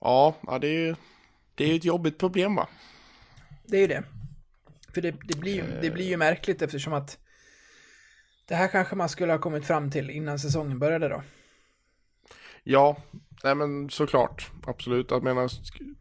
Ja, 0.02 0.34
ja 0.46 0.58
det 0.58 0.66
är 0.68 0.86
ju 0.86 0.94
det 1.54 1.64
är 1.64 1.68
ju 1.68 1.76
ett 1.76 1.84
jobbigt 1.84 2.18
problem 2.18 2.54
va? 2.54 2.68
Det 3.64 3.76
är 3.76 3.80
ju 3.80 3.86
det. 3.86 4.04
För 4.94 5.00
det, 5.00 5.14
det, 5.24 5.38
blir, 5.38 5.78
det 5.82 5.90
blir 5.90 6.08
ju 6.08 6.16
märkligt 6.16 6.62
eftersom 6.62 6.92
att 6.92 7.18
det 8.46 8.54
här 8.54 8.68
kanske 8.68 8.96
man 8.96 9.08
skulle 9.08 9.32
ha 9.32 9.38
kommit 9.38 9.66
fram 9.66 9.90
till 9.90 10.10
innan 10.10 10.38
säsongen 10.38 10.78
började 10.78 11.08
då. 11.08 11.22
Ja, 12.62 12.96
nej 13.44 13.54
men 13.54 13.90
såklart. 13.90 14.50
Absolut. 14.66 15.10
Jag 15.10 15.22
menar, 15.22 15.48
sk- 15.48 15.94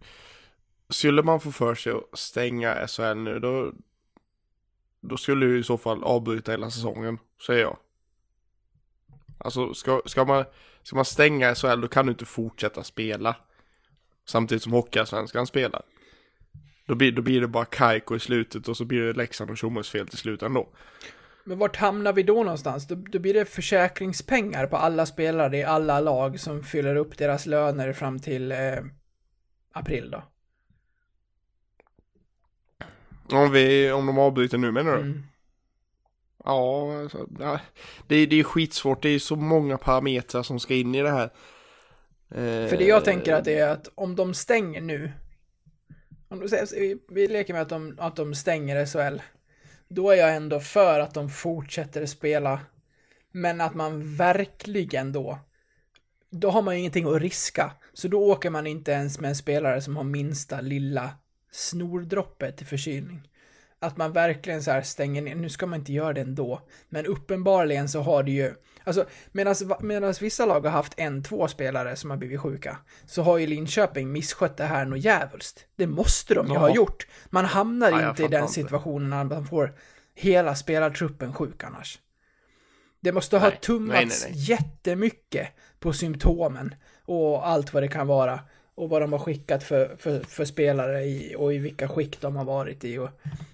skulle 0.90 1.24
man 1.24 1.40
få 1.40 1.52
för 1.52 1.76
sig 1.76 1.94
att 1.94 2.20
stänga 2.20 2.88
SHL 2.88 3.18
nu 3.18 3.40
då, 3.40 3.74
då 5.02 5.18
skulle 5.18 5.46
ju 5.46 5.60
i 5.60 5.64
så 5.64 5.78
fall 5.78 6.04
avbryta 6.04 6.52
hela 6.52 6.72
säsongen, 6.72 7.20
säger 7.48 7.62
jag. 7.62 7.78
Alltså, 9.38 9.74
ska, 9.74 10.02
ska, 10.06 10.26
man, 10.26 10.46
ska 10.84 10.96
man 10.96 11.06
stänga 11.06 11.56
SHL 11.56 11.82
då 11.82 11.88
kan 11.88 12.06
du 12.06 12.12
inte 12.12 12.26
fortsätta 12.26 12.84
spela. 12.84 13.36
Samtidigt 14.28 14.64
som 14.64 14.72
Hockeyallsvenskan 14.72 15.48
spelar. 15.48 15.82
Då 16.88 16.96
blir, 16.96 17.12
då 17.12 17.22
blir 17.22 17.42
det 17.42 17.48
bara 17.48 17.66
Kaiko 17.66 18.16
i 18.16 18.20
slutet 18.20 18.68
och 18.68 18.78
så 18.78 18.86
blir 18.86 19.02
det 19.02 19.14
Leksand 19.14 19.52
och 19.52 19.58
Tjommes 19.58 19.90
fel 19.90 20.08
till 20.08 20.18
slut 20.18 20.42
ändå. 20.42 20.70
Men 21.44 21.58
vart 21.58 21.76
hamnar 21.76 22.14
vi 22.14 22.24
då 22.24 22.44
någonstans? 22.44 22.88
Då, 22.88 22.96
då 22.96 23.20
blir 23.20 23.34
det 23.34 23.46
försäkringspengar 23.46 24.68
på 24.68 24.78
alla 24.78 25.06
spelare 25.06 25.58
i 25.58 25.64
alla 25.64 26.00
lag 26.00 26.40
som 26.40 26.64
fyller 26.64 26.96
upp 26.96 27.18
deras 27.18 27.46
löner 27.46 27.94
fram 27.94 28.20
till 28.20 28.52
eh, 28.52 28.58
april 29.72 30.12
då. 30.12 30.24
Om, 33.38 33.52
vi, 33.52 33.92
om 33.92 34.06
de 34.06 34.20
avbryter 34.20 34.58
nu 34.58 34.72
menar 34.72 34.92
du? 34.92 35.02
Mm. 35.02 35.24
Ja, 36.44 37.02
alltså, 37.02 37.28
det, 38.08 38.26
det 38.26 38.40
är 38.40 38.44
skitsvårt. 38.44 39.02
Det 39.02 39.10
är 39.10 39.20
så 39.20 39.36
många 39.36 39.78
parametrar 39.78 40.44
som 40.44 40.60
ska 40.60 40.74
in 40.74 40.96
i 40.96 41.02
det 41.02 41.12
här. 41.12 41.30
Eh, 42.32 42.68
för 42.68 42.78
det 42.78 42.86
jag 42.86 43.06
tänker 43.06 43.34
att 43.34 43.46
det 43.46 43.60
är 43.60 43.68
att 43.68 43.90
om 43.96 44.16
de 44.16 44.34
stänger 44.34 44.82
nu 44.82 45.12
Om 46.30 46.40
du 46.40 46.50
säger, 46.50 46.68
vi, 46.80 46.98
vi 47.10 47.28
leker 47.28 47.54
med 47.54 47.62
att 47.62 47.70
de, 47.70 47.98
att 48.00 48.16
de 48.16 48.36
stänger 48.36 48.86
SHL. 48.86 49.22
Då 49.88 50.10
är 50.10 50.16
jag 50.16 50.36
ändå 50.36 50.60
för 50.60 51.00
att 51.00 51.14
de 51.14 51.30
fortsätter 51.30 52.06
spela. 52.06 52.60
Men 53.32 53.62
att 53.62 53.74
man 53.74 54.16
verkligen 54.16 55.12
då, 55.12 55.40
då 56.30 56.50
har 56.50 56.62
man 56.62 56.74
ju 56.74 56.80
ingenting 56.80 57.08
att 57.08 57.22
riska. 57.22 57.72
Så 57.94 58.08
då 58.08 58.32
åker 58.32 58.50
man 58.50 58.68
inte 58.68 58.92
ens 58.92 59.20
med 59.20 59.30
en 59.30 59.36
spelare 59.36 59.82
som 59.82 59.98
har 59.98 60.04
minsta 60.04 60.62
lilla 60.62 61.10
snordroppe 61.52 62.52
till 62.52 62.68
förkylning. 62.68 63.31
Att 63.84 63.98
man 63.98 64.12
verkligen 64.12 64.64
så 64.64 64.72
här 64.72 64.82
stänger 64.82 65.22
ner, 65.22 65.36
nu 65.36 65.50
ska 65.50 65.66
man 65.66 65.80
inte 65.80 65.94
göra 65.94 66.14
det 66.14 66.22
ändå. 66.22 66.62
Men 66.90 67.06
uppenbarligen 67.06 67.90
så 67.90 68.02
har 68.02 68.24
det 68.24 68.32
ju, 68.32 68.54
alltså 68.84 69.06
medan 69.82 70.14
vissa 70.22 70.46
lag 70.46 70.62
har 70.62 70.70
haft 70.70 70.94
en, 70.98 71.24
två 71.24 71.48
spelare 71.48 71.96
som 71.96 72.10
har 72.10 72.18
blivit 72.18 72.40
sjuka, 72.40 72.78
så 73.06 73.22
har 73.22 73.38
ju 73.38 73.48
Linköping 73.48 74.12
misskött 74.12 74.58
det 74.58 74.64
här 74.64 74.86
något 74.86 75.00
djävulskt. 75.04 75.66
Det 75.76 75.88
måste 75.88 76.34
de 76.34 76.48
ju 76.48 76.54
Ja. 76.54 76.60
ha 76.60 76.76
gjort. 76.76 77.08
Man 77.30 77.46
hamnar 77.46 77.92
Ja, 77.92 78.10
inte 78.10 78.24
i 78.24 78.28
den 78.28 78.48
situationen 78.48 79.10
när 79.10 79.24
man 79.24 79.46
får 79.46 79.74
hela 80.16 80.56
spelartruppen 80.56 81.34
sjuk 81.34 81.64
annars. 81.64 82.00
Det 83.00 83.12
måste 83.12 83.38
ha 83.38 83.50
Nej, 83.50 83.58
tummats 83.62 83.94
nej, 84.00 84.06
nej, 84.08 84.32
nej. 84.32 84.44
jättemycket 84.50 85.48
på 85.80 85.94
symptomen 85.94 86.76
och 87.06 87.48
allt 87.48 87.74
vad 87.74 87.84
det 87.84 87.88
kan 87.88 88.08
vara. 88.08 88.40
Och 88.82 88.90
vad 88.90 89.02
de 89.02 89.12
har 89.12 89.20
skickat 89.20 89.64
för, 89.64 89.96
för, 89.98 90.20
för 90.20 90.46
spelare 90.46 91.04
i, 91.04 91.36
och 91.38 91.54
i 91.54 91.58
vilka 91.58 91.88
skick 91.88 92.22
de 92.22 92.36
har 92.36 92.46
varit 92.46 92.84
i 92.84 92.98
och 92.98 93.10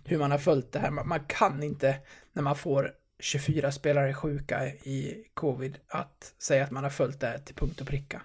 hur 0.05 0.17
man 0.17 0.31
har 0.31 0.38
följt 0.38 0.72
det 0.72 0.79
här. 0.79 0.91
Man, 0.91 1.07
man 1.07 1.19
kan 1.27 1.63
inte, 1.63 1.96
när 2.34 2.43
man 2.43 2.55
får 2.55 2.91
24 3.19 3.72
spelare 3.72 4.13
sjuka 4.13 4.67
i 4.67 5.24
covid, 5.34 5.77
att 5.88 6.34
säga 6.39 6.63
att 6.63 6.72
man 6.72 6.84
har 6.84 6.91
följt 6.91 7.19
det 7.19 7.27
här 7.27 7.38
till 7.38 7.55
punkt 7.55 7.81
och 7.81 7.88
pricka. 7.88 8.22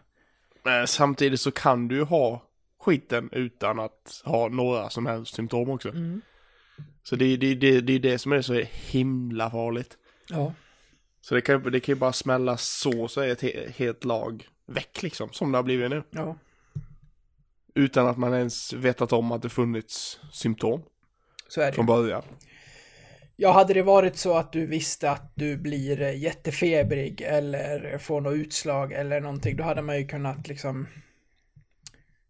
Samtidigt 0.87 1.40
så 1.40 1.50
kan 1.50 1.88
du 1.88 1.94
ju 1.94 2.02
ha 2.02 2.42
skiten 2.80 3.28
utan 3.32 3.80
att 3.80 4.23
ha 4.25 4.49
några 4.49 4.90
som 4.90 5.06
helst 5.06 5.35
symptom 5.35 5.71
också. 5.71 5.88
Mm. 5.88 6.21
Så 7.02 7.16
det 7.16 7.25
är 7.25 7.37
det, 7.37 7.54
det, 7.54 7.80
det, 7.80 7.99
det 7.99 8.18
som 8.18 8.32
är 8.32 8.42
så 8.42 8.54
himla 8.71 9.50
farligt. 9.50 9.97
Ja, 10.28 10.54
Så 11.21 11.35
det 11.35 11.40
kan, 11.40 11.73
det 11.73 11.80
kan 11.80 11.94
ju 11.94 11.99
bara 11.99 12.12
smälla 12.12 12.56
så, 12.56 13.09
så 13.09 13.21
är 13.21 13.28
ett 13.28 13.42
he, 13.42 13.71
helt 13.76 14.04
lag 14.04 14.49
väck 14.66 15.02
liksom, 15.02 15.32
som 15.32 15.52
det 15.52 15.59
har 15.59 15.62
blivit 15.62 15.90
nu. 15.90 16.02
ja, 16.11 16.37
Utan 17.74 18.06
att 18.06 18.16
man 18.16 18.34
ens 18.34 18.72
vetat 18.72 19.12
om 19.12 19.32
att 19.32 19.42
det 19.42 19.48
funnits 19.48 20.20
symptom 20.32 20.82
så 21.48 21.60
är 21.60 21.66
det. 21.66 21.72
från 21.72 21.86
början. 21.86 22.22
Ja, 23.36 23.52
hade 23.52 23.74
det 23.74 23.82
varit 23.82 24.16
så 24.16 24.36
att 24.36 24.52
du 24.52 24.66
visste 24.66 25.10
att 25.10 25.32
du 25.34 25.56
blir 25.56 26.00
jättefebrig 26.00 27.20
eller 27.20 27.98
får 27.98 28.20
något 28.20 28.34
utslag 28.34 28.92
eller 28.92 29.20
någonting, 29.20 29.56
då 29.56 29.64
hade 29.64 29.82
man 29.82 29.98
ju 29.98 30.06
kunnat 30.06 30.48
liksom... 30.48 30.86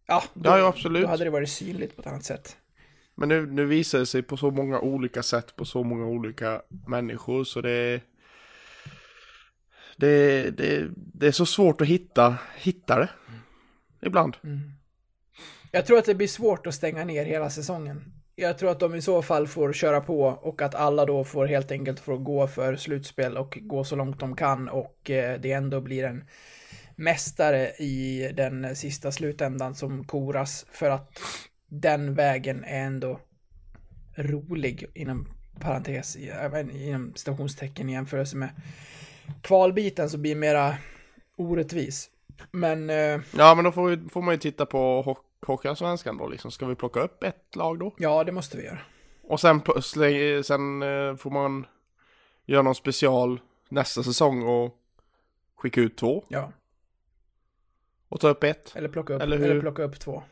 Ja, 0.07 0.23
då, 0.33 0.49
Ja, 0.49 0.67
absolut. 0.67 1.03
Då 1.03 1.07
hade 1.07 1.23
det 1.23 1.29
varit 1.29 1.49
synligt 1.49 1.95
på 1.95 2.01
ett 2.01 2.07
annat 2.07 2.23
sätt. 2.23 2.57
Men 3.15 3.29
nu, 3.29 3.45
nu 3.45 3.65
visar 3.65 3.99
det 3.99 4.05
sig 4.05 4.23
på 4.23 4.37
så 4.37 4.51
många 4.51 4.79
olika 4.79 5.23
sätt 5.23 5.55
på 5.55 5.65
så 5.65 5.83
många 5.83 6.05
olika 6.05 6.61
människor 6.87 7.43
så 7.43 7.61
det 7.61 8.01
det, 9.97 10.49
det, 10.57 10.89
det 10.95 11.27
är 11.27 11.31
så 11.31 11.45
svårt 11.45 11.81
att 11.81 11.87
hitta, 11.87 12.37
hitta 12.57 12.99
det. 12.99 13.09
Ibland. 14.01 14.37
Jag 15.75 15.85
tror 15.85 15.97
att 15.97 16.05
det 16.05 16.15
blir 16.15 16.27
svårt 16.27 16.67
att 16.67 16.73
stänga 16.73 17.05
ner 17.05 17.25
hela 17.25 17.49
säsongen. 17.49 18.03
Jag 18.35 18.57
tror 18.57 18.71
att 18.71 18.79
de 18.79 18.95
i 18.95 19.01
så 19.01 19.21
fall 19.21 19.47
får 19.47 19.73
köra 19.73 20.01
på 20.01 20.21
och 20.21 20.61
att 20.61 20.75
alla 20.75 21.05
då 21.05 21.23
får 21.23 21.45
helt 21.45 21.71
enkelt 21.71 21.99
få 21.99 22.17
gå 22.17 22.47
för 22.47 22.75
slutspel 22.75 23.37
och 23.37 23.57
gå 23.61 23.83
så 23.83 23.95
långt 23.95 24.19
de 24.19 24.35
kan 24.35 24.69
och 24.69 25.09
eh, 25.09 25.39
det 25.39 25.51
ändå 25.51 25.81
blir 25.81 26.03
en 26.03 26.23
mästare 26.95 27.67
i 27.69 28.31
den 28.33 28.75
sista 28.75 29.11
slutändan 29.11 29.75
som 29.75 30.03
koras 30.03 30.65
för 30.71 30.89
att 30.89 31.19
den 31.67 32.13
vägen 32.15 32.63
är 32.63 32.85
ändå 32.85 33.19
rolig 34.15 34.85
inom 34.93 35.27
parentes, 35.59 36.17
inom 36.71 37.13
stationstecken 37.15 37.89
i 37.89 37.93
jämförelse 37.93 38.37
med 38.37 38.49
kvalbiten 39.41 40.09
så 40.09 40.17
blir 40.17 40.35
mera 40.35 40.77
orättvis. 41.37 42.09
Men 42.51 42.89
eh, 42.89 43.21
Ja 43.37 43.55
men 43.55 43.63
då 43.63 43.71
får, 43.71 43.89
vi, 43.89 44.09
får 44.09 44.21
man 44.21 44.33
ju 44.33 44.39
titta 44.39 44.65
på 44.65 45.01
hockey. 45.01 45.32
Hockeyallsvenskan 45.45 46.17
då 46.17 46.27
liksom. 46.27 46.51
Ska 46.51 46.65
vi 46.65 46.75
plocka 46.75 46.99
upp 46.99 47.23
ett 47.23 47.55
lag 47.55 47.79
då? 47.79 47.93
ja, 47.97 48.23
det 48.23 48.31
måste 48.31 48.57
vi 48.57 48.63
göra. 48.63 48.79
Och 49.23 49.39
sen, 49.39 49.61
sen 50.43 50.81
eh, 50.83 51.15
får 51.15 51.29
man 51.31 51.65
göra 52.45 52.61
någon 52.61 52.75
special 52.75 53.39
nästa 53.69 54.03
säsong 54.03 54.43
och 54.43 54.77
skicka 55.55 55.81
ut 55.81 55.97
två. 55.97 56.25
Ja. 56.27 56.51
Och 58.09 58.19
ta 58.19 58.27
upp 58.29 58.43
ett. 58.43 58.75
Eller 58.75 58.89
plocka 58.89 59.13
upp, 59.13 59.21
Eller 59.21 59.37
eller 59.37 59.61
plocka 59.61 59.83
upp 59.83 59.99
två. 59.99 60.23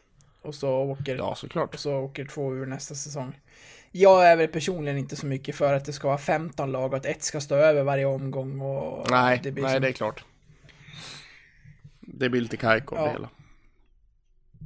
Och 0.41 0.55
så 0.55 0.69
åker, 0.71 1.15
Ja 1.15 1.35
såklart. 1.35 1.73
och 1.73 1.79
så 1.79 1.93
åker 1.97 2.25
två 2.25 2.53
ur 2.55 2.65
nästa 2.65 2.95
säsong. 2.95 3.39
Jag 3.91 4.27
är 4.27 4.35
väl 4.35 4.47
personligen 4.47 4.97
inte 4.97 5.15
så 5.15 5.25
mycket 5.25 5.55
för 5.55 5.73
att 5.73 5.85
det 5.85 5.93
ska 5.93 6.07
vara 6.07 6.17
15 6.17 6.71
lag 6.71 6.91
och 6.91 6.97
att 6.97 7.05
ett 7.05 7.23
ska 7.23 7.41
stå 7.41 7.55
över 7.55 7.83
varje 7.83 8.05
omgång 8.05 8.61
och... 8.61 9.07
Nej, 9.09 9.39
det 9.43 9.51
blir 9.51 9.63
nej 9.63 9.73
som- 9.73 9.81
det 9.81 9.87
är 9.87 9.91
klart. 9.91 10.23
Det 11.99 12.29
blir 12.29 12.41
lite 12.41 12.57
kajko 12.57 12.95
Ja. 12.95 13.03
det 13.05 13.09
hela. 13.11 13.29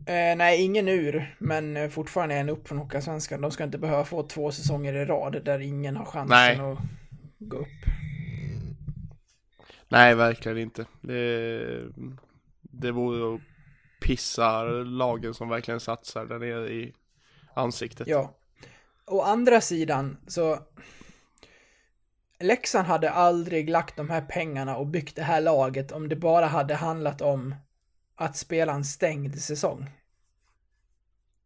Eh, 0.08 0.36
nej, 0.38 0.64
ingen 0.64 0.88
ur, 0.88 1.36
men 1.40 1.78
eh, 1.78 1.90
fortfarande 1.90 2.36
en 2.36 2.50
upp 2.50 2.68
från 2.68 2.78
Hockeyallsvenskan. 2.78 3.42
De 3.42 3.52
ska 3.52 3.64
inte 3.64 3.78
behöva 3.78 4.06
få 4.06 4.24
två 4.24 4.52
säsonger 4.52 4.94
i 4.94 5.06
rad 5.06 5.42
där 5.46 5.60
ingen 5.60 5.96
har 5.96 6.06
chansen 6.06 6.38
Nej. 6.38 6.60
att 6.60 6.80
gå 7.40 7.58
upp. 7.58 7.86
Nej, 9.88 10.16
verkligen 10.16 10.58
inte. 10.58 10.86
Det, 11.02 11.88
det 12.62 12.92
vore 12.92 13.36
att 13.36 13.42
pissa 14.02 14.64
lagen 14.84 15.34
som 15.34 15.50
verkligen 15.50 15.80
satsar 15.80 16.26
där 16.26 16.40
nere 16.40 16.74
i 16.74 16.94
ansiktet. 17.54 18.08
Ja. 18.08 18.36
Å 19.06 19.22
andra 19.22 19.62
sidan 19.62 20.18
så... 20.28 20.60
Leksand 22.40 22.88
hade 22.88 23.10
aldrig 23.10 23.70
lagt 23.70 23.98
de 23.98 24.10
här 24.10 24.22
pengarna 24.22 24.78
och 24.78 24.88
byggt 24.88 25.16
det 25.16 25.24
här 25.24 25.42
laget 25.42 25.92
om 25.92 26.10
det 26.10 26.16
bara 26.16 26.46
hade 26.46 26.76
handlat 26.76 27.22
om 27.22 27.56
att 28.16 28.38
spela 28.38 28.74
en 28.74 28.86
stängd 28.86 29.42
säsong. 29.42 29.90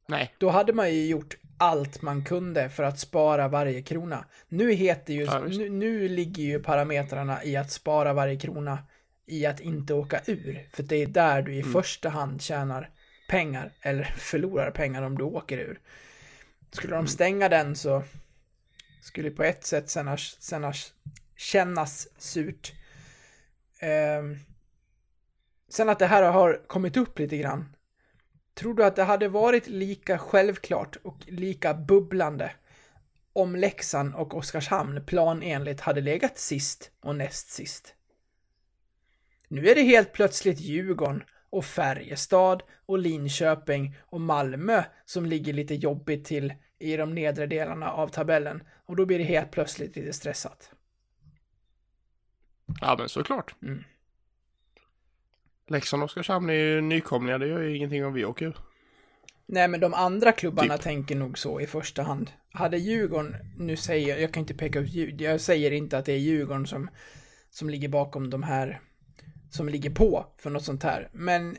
Nej, 0.08 0.34
Då 0.38 0.50
hade 0.50 0.74
man 0.74 0.94
ju 0.94 1.06
gjort 1.06 1.36
allt 1.58 2.02
man 2.02 2.24
kunde 2.24 2.70
för 2.70 2.84
att 2.84 3.00
spara 3.00 3.48
varje 3.48 3.82
krona. 3.82 4.26
Nu 4.48 4.72
heter 4.74 5.14
ju, 5.14 5.24
Ja, 5.24 5.40
nu, 5.40 5.70
nu 5.70 6.08
ligger 6.08 6.44
ju 6.44 6.60
parametrarna 6.64 7.44
i 7.44 7.56
att 7.56 7.72
spara 7.72 8.14
varje 8.14 8.40
krona 8.40 8.84
i 9.26 9.46
att 9.46 9.60
inte 9.60 9.94
åka 9.94 10.22
ur. 10.26 10.68
För 10.74 10.84
det 10.84 10.96
är 10.96 11.08
där 11.08 11.42
du 11.42 11.56
i 11.56 11.60
Mm. 11.60 11.74
första 11.74 12.10
hand 12.10 12.42
tjänar 12.42 12.90
pengar, 13.30 13.72
eller 13.82 14.04
förlorar 14.18 14.72
pengar 14.72 15.02
om 15.02 15.18
du 15.18 15.24
åker 15.24 15.58
ur. 15.58 15.80
Skulle 16.72 16.94
Mm. 16.96 17.06
de 17.06 17.12
stänga 17.12 17.50
den 17.50 17.76
så 17.76 18.04
skulle 19.02 19.32
på 19.32 19.44
ett 19.44 19.66
sätt 19.66 19.90
kännas, 19.92 20.38
kännas, 20.50 20.94
kännas 21.38 22.08
surt. 22.18 22.74
Ehm, 23.80 24.40
sen 25.70 25.90
att 25.90 26.00
det 26.00 26.06
här 26.06 26.32
har 26.32 26.62
kommit 26.68 26.98
upp 26.98 27.20
lite 27.20 27.38
grann. 27.38 27.76
Tror 28.54 28.74
du 28.74 28.86
att 28.86 28.96
det 28.96 29.04
hade 29.04 29.28
varit 29.28 29.68
lika 29.68 30.18
självklart 30.18 30.96
och 31.04 31.18
lika 31.28 31.74
bubblande 31.74 32.52
om 33.34 33.56
Leksand 33.56 34.16
och 34.16 34.34
Oskarshamn 34.34 35.06
planenligt 35.06 35.82
hade 35.82 36.02
legat 36.02 36.38
sist 36.38 36.92
och 37.02 37.16
näst 37.16 37.50
sist? 37.50 37.96
Nu 39.48 39.68
är 39.68 39.76
det 39.76 39.82
helt 39.82 40.14
plötsligt 40.14 40.60
Djurgården 40.60 41.24
och 41.50 41.66
Färjestad 41.66 42.64
och 42.86 43.00
Linköping 43.00 43.96
och 44.00 44.22
Malmö 44.22 44.84
som 45.06 45.26
ligger 45.26 45.54
lite 45.54 45.76
jobbigt 45.76 46.26
till 46.26 46.54
i 46.80 46.98
de 46.98 47.16
nedre 47.16 47.46
delarna 47.48 47.92
av 47.92 48.08
tabellen 48.08 48.64
och 48.86 48.96
då 48.96 49.06
blir 49.06 49.18
det 49.18 49.24
helt 49.24 49.52
plötsligt 49.52 49.96
lite 49.96 50.14
stressat. 50.14 50.72
ja 52.82 52.96
men 53.00 53.10
såklart. 53.10 53.56
Mm. 53.62 53.84
Leksand 55.70 56.04
och 56.04 56.06
Oskarshamn 56.06 56.50
är 56.50 56.54
ju 56.54 56.82
nykomlingar, 56.82 57.40
det 57.40 57.48
gör 57.48 57.62
ju 57.62 57.78
ingenting 57.78 58.06
om 58.06 58.14
vi 58.14 58.26
åker 58.26 58.46
ur. 58.46 58.58
Nej, 59.46 59.68
men 59.68 59.80
de 59.80 59.94
andra 59.94 60.32
klubbarna 60.32 60.78
Typ. 60.78 60.84
tänker 60.84 61.16
nog 61.16 61.38
så 61.38 61.62
i 61.62 61.68
första 61.68 62.04
hand. 62.04 62.32
Hade 62.52 62.78
Djurgården, 62.78 63.36
nu 63.58 63.76
säger 63.76 64.10
jag, 64.10 64.22
jag 64.22 64.34
kan 64.34 64.42
inte 64.42 64.54
peka 64.54 64.80
ut 64.80 64.90
Djurgården, 64.90 65.32
jag 65.32 65.42
säger 65.42 65.72
inte 65.72 65.98
att 65.98 66.06
det 66.06 66.14
är 66.14 66.18
Djurgården 66.18 66.68
som, 66.68 66.90
som 67.50 67.70
ligger 67.70 67.90
bakom 67.90 68.30
de 68.30 68.44
här, 68.44 68.82
som 69.50 69.70
ligger 69.70 69.90
på 69.90 70.26
för 70.38 70.50
något 70.50 70.64
sånt 70.64 70.84
här. 70.84 71.10
Men 71.12 71.58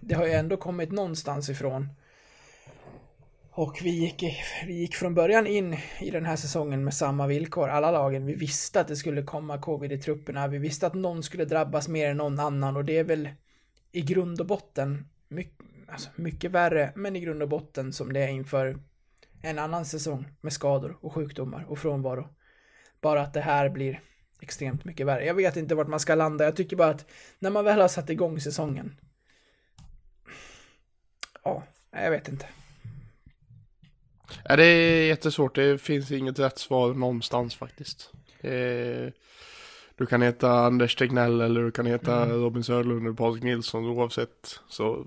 det 0.00 0.14
har 0.14 0.26
ju 0.26 0.32
ändå 0.32 0.56
kommit 0.56 0.92
någonstans 0.92 1.48
ifrån. 1.48 1.88
Och 3.54 3.78
vi 3.82 3.90
gick, 3.90 4.24
vi 4.66 4.72
gick 4.72 4.94
från 4.94 5.14
början 5.14 5.46
in 5.46 5.76
i 6.00 6.10
den 6.10 6.26
här 6.26 6.36
säsongen 6.36 6.84
med 6.84 6.94
samma 6.94 7.26
villkor, 7.26 7.68
alla 7.68 7.90
lagen. 7.90 8.26
Vi 8.26 8.34
visste 8.34 8.80
att 8.80 8.88
det 8.88 8.96
skulle 8.96 9.22
komma 9.22 9.58
covid 9.58 9.92
i 9.92 9.98
trupperna, 9.98 10.48
vi 10.48 10.58
visste 10.58 10.86
att 10.86 10.94
någon 10.94 11.22
skulle 11.22 11.44
drabbas 11.44 11.88
mer 11.88 12.10
än 12.10 12.16
någon 12.16 12.40
annan 12.40 12.76
och 12.76 12.84
det 12.84 12.98
är 12.98 13.04
väl 13.04 13.28
i 13.92 14.00
grund 14.00 14.40
och 14.40 14.46
botten 14.46 15.08
mycket, 15.28 15.66
alltså 15.88 16.10
mycket 16.16 16.50
värre, 16.50 16.92
men 16.94 17.16
i 17.16 17.20
grund 17.20 17.42
och 17.42 17.48
botten 17.48 17.92
som 17.92 18.12
det 18.12 18.20
är 18.20 18.28
inför 18.28 18.78
en 19.42 19.58
annan 19.58 19.84
säsong 19.84 20.28
med 20.40 20.52
skador 20.52 20.98
och 21.00 21.12
sjukdomar 21.12 21.64
och 21.68 21.78
frånvaro. 21.78 22.28
Bara 23.00 23.22
att 23.22 23.34
det 23.34 23.40
här 23.40 23.68
blir 23.68 24.00
extremt 24.40 24.84
mycket 24.84 25.06
värre. 25.06 25.26
Jag 25.26 25.34
vet 25.34 25.56
inte 25.56 25.74
vart 25.74 25.88
man 25.88 26.00
ska 26.00 26.14
landa. 26.14 26.44
Jag 26.44 26.56
tycker 26.56 26.76
bara 26.76 26.90
att 26.90 27.10
när 27.38 27.50
man 27.50 27.64
väl 27.64 27.80
har 27.80 27.88
satt 27.88 28.10
igång 28.10 28.40
säsongen. 28.40 28.96
Ja, 31.44 31.62
jag 31.90 32.10
vet 32.10 32.28
inte. 32.28 32.46
Ja, 34.44 34.56
det 34.56 34.64
är 34.64 35.06
jättesvårt. 35.06 35.54
Det 35.54 35.78
finns 35.78 36.10
inget 36.10 36.38
rätt 36.38 36.58
svar 36.58 36.94
någonstans 36.94 37.54
faktiskt. 37.54 38.10
Eh, 38.40 39.12
du 39.96 40.06
kan 40.06 40.22
heta 40.22 40.50
Anders 40.52 40.96
Tegnell 40.96 41.40
eller 41.40 41.62
du 41.62 41.70
kan 41.70 41.86
heta 41.86 42.28
Robin 42.28 42.64
Söderlund 42.64 43.06
eller 43.06 43.16
Patrik 43.16 43.42
Nilsson. 43.42 43.84
Oavsett 43.84 44.60
så 44.68 45.06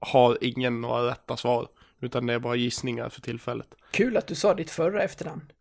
har 0.00 0.38
ingen 0.40 0.80
några 0.80 1.10
rätta 1.10 1.36
svar. 1.36 1.68
Utan 2.00 2.26
det 2.26 2.34
är 2.34 2.38
bara 2.38 2.54
gissningar 2.54 3.08
för 3.08 3.20
tillfället. 3.20 3.74
Kul 3.90 4.16
att 4.16 4.26
du 4.26 4.34
sa 4.34 4.54
ditt 4.54 4.70
förra 4.70 5.02
efternamn. 5.02 5.52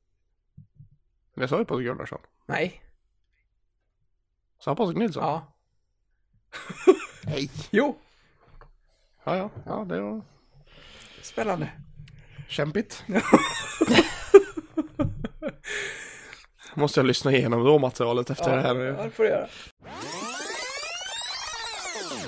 Men 1.33 1.41
jag 1.41 1.49
sa 1.49 1.59
ju 1.59 1.65
Patrik 1.65 1.87
Gunnarsson. 1.87 2.19
Nej. 2.45 2.81
Sa 4.59 4.71
jag 4.71 4.77
Patrik 4.77 4.97
Nilsson? 4.97 5.23
Ja. 5.23 5.53
Nej. 7.25 7.51
Jo. 7.71 7.97
Ja, 9.23 9.37
ja, 9.37 9.49
ja, 9.65 9.85
det 9.89 10.01
var 10.01 10.21
Spännande. 11.21 11.71
Kämpigt. 12.47 13.03
Måste 16.75 16.99
jag 16.99 17.07
lyssna 17.07 17.31
igenom 17.31 17.63
råmaterialet 17.63 18.29
efter 18.29 18.55
det 18.55 18.61
här 18.61 18.67
Ja, 18.67 18.73
nu. 18.73 18.91
det 19.03 19.09
får 19.09 19.23
du 19.23 19.29
göra. 19.29 19.47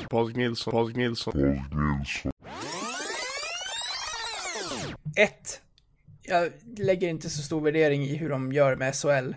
Patrik 0.10 0.36
Nilsson, 0.38 0.72
Patrik 0.72 0.98
Nilsson. 0.98 1.34
Ett. 5.18 5.62
Jag 6.22 6.52
lägger 6.78 7.08
inte 7.08 7.30
så 7.30 7.42
stor 7.42 7.62
värdering 7.62 8.04
i 8.04 8.16
hur 8.16 8.30
de 8.30 8.52
gör 8.54 8.76
med 8.76 8.96
SHL. 8.96 9.34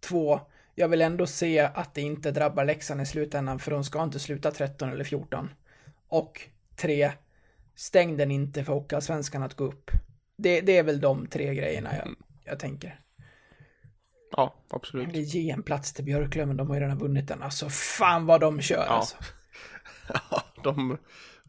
Två. 0.00 0.40
Jag 0.74 0.88
vill 0.88 1.02
ändå 1.02 1.26
se 1.26 1.58
att 1.60 1.94
det 1.94 2.00
inte 2.00 2.30
drabbar 2.30 2.64
Leksand 2.64 3.00
i 3.02 3.06
slutändan 3.06 3.58
för 3.58 3.70
de 3.70 3.84
ska 3.84 4.02
inte 4.02 4.18
sluta 4.18 4.50
13 4.50 4.88
eller 4.92 5.04
14. 5.04 5.50
Och 6.08 6.40
tre. 6.76 7.12
Stäng 7.74 8.16
den 8.16 8.30
inte 8.30 8.64
för 8.64 8.72
Hockeyallsvenskan 8.72 9.42
att 9.42 9.54
gå 9.54 9.64
upp. 9.64 9.90
Det, 10.38 10.60
det 10.60 10.76
är 10.76 10.82
väl 10.82 11.00
de 11.00 11.26
tre 11.26 11.54
grejerna 11.54 11.96
jag, 11.96 12.14
jag 12.44 12.58
tänker. 12.58 13.00
Ja, 14.36 14.54
absolut. 14.70 15.12
Det 15.12 15.20
ge 15.20 15.50
en 15.50 15.62
plats 15.62 15.92
till 15.92 16.04
Björklöven, 16.04 16.56
de 16.56 16.68
har 16.68 16.74
ju 16.74 16.80
redan 16.80 16.98
vunnit 16.98 17.28
den. 17.28 17.42
Alltså 17.42 17.68
fan 17.68 18.26
vad 18.26 18.40
de 18.40 18.60
kör 18.60 18.86
alltså. 18.86 19.16
Ja, 20.30 20.42
de 20.62 20.98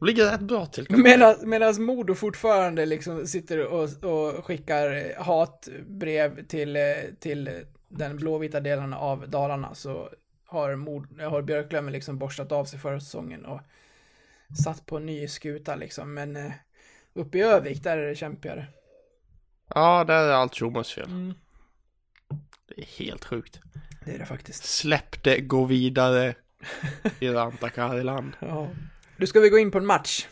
ligger 0.02 0.32
rätt 0.32 0.42
bra 0.42 0.66
till. 0.66 0.86
Medan, 0.90 1.36
medan 1.44 1.84
Modo 1.84 2.16
fortfarande 2.16 2.86
liksom 2.86 3.28
sitter 3.28 3.66
och, 3.66 4.04
och 4.04 4.46
skickar 4.46 5.14
hatbrev 5.24 6.48
till, 6.48 6.78
till 7.20 7.50
den 7.90 8.18
blåvita 8.18 8.60
delen 8.60 8.94
av 8.94 9.30
Dalarna 9.30 9.76
så 9.76 10.10
har, 10.46 10.76
Mod, 10.76 11.22
har 11.22 11.42
Björklöven 11.42 11.94
liksom 11.94 12.18
borstat 12.18 12.52
av 12.52 12.66
sig 12.66 12.80
förra 12.80 13.00
säsongen 13.00 13.46
och 13.46 13.62
satt 14.64 14.86
på 14.86 14.98
en 14.98 15.06
ny 15.06 15.28
skuta 15.28 15.76
liksom. 15.76 16.14
Men 16.14 16.36
eh, 16.36 16.52
uppe 17.18 17.38
i 17.38 17.42
Övik, 17.42 17.84
där 17.84 17.98
är 17.98 18.08
det 18.08 18.16
kämpigare. 18.16 18.68
Ja, 19.76 20.04
där 20.04 20.24
är 20.24 20.34
allt 20.34 20.56
Schumas 20.56 20.94
fel. 20.94 21.06
Mm. 21.06 21.34
Det 22.68 22.82
är 22.82 22.86
helt 22.86 23.26
sjukt. 23.26 23.60
Det 24.06 24.12
är 24.12 24.20
det 24.20 24.26
faktiskt. 24.26 24.64
Släpp 24.66 25.24
det, 25.24 25.42
gå 25.42 25.66
vidare. 25.66 26.36
I 27.20 27.30
Ranta 27.30 27.70
Kariland. 27.70 28.32
Ja. 28.40 28.68
Nu 29.18 29.28
ska 29.28 29.40
vi 29.40 29.50
gå 29.50 29.58
in 29.58 29.72
på 29.72 29.78
en 29.78 29.86
match. 29.86 30.28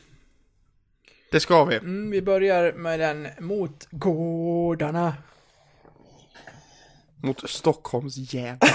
Det 1.32 1.40
ska 1.40 1.66
vi. 1.66 1.76
Mm, 1.76 2.10
vi 2.10 2.22
börjar 2.22 2.74
med 2.74 3.00
den 3.00 3.28
mot 3.40 3.88
Gårdarna. 3.92 5.14
Mot 7.24 7.50
Stockholms 7.50 8.34
jävlar. 8.34 8.70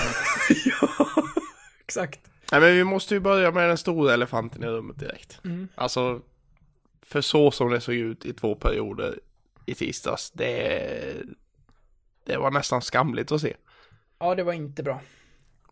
Exakt. 1.85 2.21
Nej 2.53 2.61
men 2.61 2.75
vi 2.75 2.85
måste 2.85 3.15
ju 3.15 3.21
börja 3.21 3.51
med 3.51 3.69
den 3.69 3.79
stora 3.79 4.15
elefanten 4.15 4.63
i 4.63 4.67
rummet 4.67 4.99
direkt. 4.99 5.41
Mm. 5.45 5.69
Alltså, 5.75 6.21
för 7.11 7.21
så 7.21 7.51
som 7.51 7.71
det 7.71 7.81
såg 7.81 7.95
ut 7.95 8.27
i 8.27 8.33
två 8.33 8.55
perioder 8.55 9.19
i 9.67 9.75
tisdags, 9.75 10.31
det, 10.31 11.15
det 12.25 12.37
var 12.37 12.51
nästan 12.51 12.83
skamligt 12.83 13.33
att 13.33 13.41
se. 13.41 13.57
Ja, 14.19 14.35
det 14.35 14.43
var 14.43 14.53
inte 14.53 14.83
bra. 14.83 15.01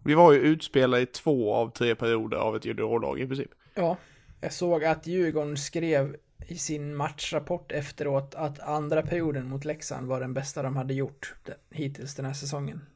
Vi 0.05 0.15
var 0.15 0.33
ju 0.33 0.39
utspelade 0.39 1.03
i 1.03 1.07
två 1.07 1.55
av 1.55 1.71
tre 1.71 1.95
perioder 1.95 2.37
av 2.37 2.57
ett 2.57 2.65
juniorlag 2.65 3.21
i 3.21 3.27
princip. 3.27 3.51
Ja, 3.75 3.97
jag 4.41 4.53
såg 4.53 4.85
att 4.85 5.07
Djurgården 5.07 5.57
skrev 5.57 6.17
i 6.49 6.59
sin 6.59 6.97
matchrapport 6.97 7.73
efteråt 7.73 8.35
att 8.35 8.61
andra 8.61 9.03
perioden 9.03 9.49
mot 9.49 9.65
Leksand 9.65 10.09
var 10.09 10.21
den 10.21 10.35
bästa 10.35 10.63
de 10.63 10.77
hade 10.77 10.95
gjort 10.95 11.35
hittills 11.71 12.15
den 12.15 12.25
här 12.25 12.33
säsongen. 12.33 12.87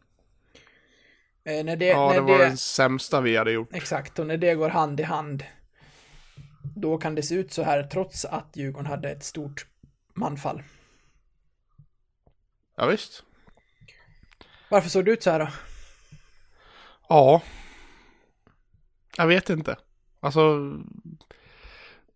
Eh, 1.45 1.65
när 1.65 1.77
det, 1.77 1.87
Ja, 1.87 2.09
när 2.09 2.15
det 2.15 2.21
var 2.21 2.39
det, 2.39 2.45
den 2.45 2.57
sämsta 2.57 3.21
vi 3.21 3.37
hade 3.37 3.53
gjort. 3.53 3.69
Exakt, 3.73 4.19
och 4.19 4.27
när 4.27 4.37
det 4.37 4.55
går 4.55 4.69
hand 4.69 5.01
i 5.01 5.03
hand 5.03 5.45
då 6.63 6.99
kan 6.99 7.15
det 7.15 7.23
se 7.23 7.35
ut 7.35 7.53
så 7.53 7.63
här 7.63 7.83
trots 7.83 8.25
att 8.25 8.57
Djurgården 8.57 8.87
hade 8.87 9.11
ett 9.11 9.25
stort 9.25 9.67
manfall. 10.15 10.63
Ja, 12.77 12.87
visst. 12.87 13.25
Varför 14.71 14.89
såg 14.89 15.05
det 15.05 15.11
ut 15.11 15.23
så 15.23 15.31
här 15.31 15.39
då? 15.39 15.49
Ja. 17.09 17.43
Jag 19.17 19.27
vet 19.27 19.51
inte. 19.51 19.77
Alltså. 20.21 20.73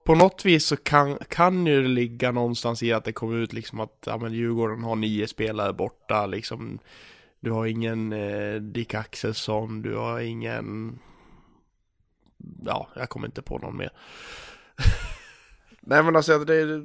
På 0.04 0.14
något 0.14 0.44
vis 0.44 0.66
så 0.66 0.76
kan, 0.76 1.18
kan 1.28 1.66
ju 1.66 1.82
det 1.82 1.88
ligga 1.88 2.32
någonstans 2.32 2.82
i 2.82 2.92
att 2.92 3.04
det 3.04 3.12
kommer 3.12 3.36
ut 3.36 3.52
liksom 3.52 3.80
att 3.80 4.04
ja, 4.06 4.18
men 4.18 4.32
Djurgården 4.32 4.84
har 4.84 4.96
nio 4.96 5.26
spelare 5.26 5.72
borta 5.72 6.26
liksom. 6.26 6.78
Du 7.40 7.50
har 7.50 7.66
ingen 7.66 8.12
eh, 8.12 8.54
Dick 8.54 8.94
Axelsson, 8.94 9.82
du 9.82 9.96
har 9.96 10.20
ingen... 10.20 10.98
Ja, 12.64 12.88
jag 12.94 13.08
kommer 13.08 13.26
inte 13.26 13.42
på 13.42 13.58
någon 13.58 13.76
mer. 13.76 13.90
Nej 15.80 16.02
men 16.02 16.16
alltså 16.16 16.38
det 16.38 16.54
är 16.54 16.84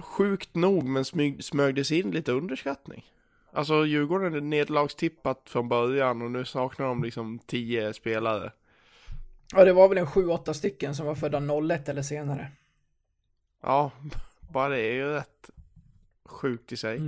sjukt 0.00 0.54
nog 0.54 0.84
men 0.84 1.04
smyg, 1.04 1.44
smög 1.44 1.74
det 1.74 1.84
sig 1.84 2.00
in 2.00 2.10
lite 2.10 2.32
underskattning. 2.32 3.04
Alltså 3.52 3.86
Djurgården 3.86 4.34
är 4.34 4.40
nederlagstippat 4.40 5.42
från 5.44 5.68
början 5.68 6.22
och 6.22 6.30
nu 6.30 6.44
saknar 6.44 6.86
de 6.86 7.04
liksom 7.04 7.38
tio 7.46 7.92
spelare. 7.92 8.52
Ja, 9.54 9.64
det 9.64 9.72
var 9.72 9.88
väl 9.88 9.98
en 9.98 10.06
7-8 10.06 10.52
stycken 10.52 10.94
som 10.94 11.06
var 11.06 11.14
födda 11.14 11.74
01 11.74 11.88
eller 11.88 12.02
senare. 12.02 12.50
Ja, 13.62 13.90
bara 14.52 14.68
det 14.68 14.80
är 14.80 14.92
ju 14.92 15.12
rätt 15.12 15.50
sjukt 16.24 16.72
i 16.72 16.76
sig. 16.76 17.00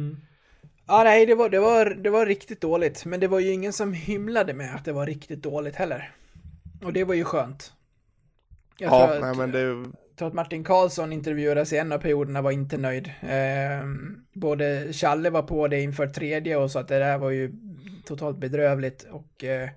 Ja, 0.86 1.04
nej, 1.04 1.26
det 1.26 1.34
var, 1.34 1.48
det, 1.48 1.60
var, 1.60 1.86
det 1.86 2.10
var 2.10 2.26
riktigt 2.26 2.60
dåligt. 2.60 3.04
Men 3.04 3.20
det 3.20 3.28
var 3.28 3.40
ju 3.40 3.52
ingen 3.52 3.72
som 3.72 3.92
hymlade 3.92 4.54
med 4.54 4.74
att 4.74 4.84
det 4.84 4.92
var 4.92 5.06
riktigt 5.06 5.42
dåligt 5.42 5.76
heller. 5.76 6.14
Och 6.82 6.92
det 6.92 7.04
var 7.04 7.14
ju 7.14 7.24
skönt. 7.24 7.72
Jag 8.78 8.92
Ja, 8.92 9.06
tror, 9.06 9.16
att, 9.16 9.22
nej 9.22 9.34
men 9.36 9.50
det, 9.50 9.90
tror 10.20 10.28
att 10.28 10.34
Martin 10.34 10.64
Karlsson 10.64 11.12
intervjuades 11.12 11.72
i 11.72 11.76
en 11.78 11.92
av 11.92 11.98
perioderna 11.98 12.42
var 12.42 12.50
inte 12.50 12.76
nöjd. 12.78 13.06
Eh, 13.22 13.84
både 14.32 14.92
Challe 14.92 15.30
var 15.30 15.42
på 15.42 15.68
det 15.68 15.80
inför 15.80 16.06
tredje 16.06 16.56
och 16.56 16.70
sa 16.70 16.80
att 16.80 16.88
det 16.88 16.98
där 16.98 17.18
var 17.18 17.30
ju 17.30 17.52
totalt 18.04 18.38
bedrövligt. 18.38 19.06
Och 19.10 19.44
eh, 19.44 19.70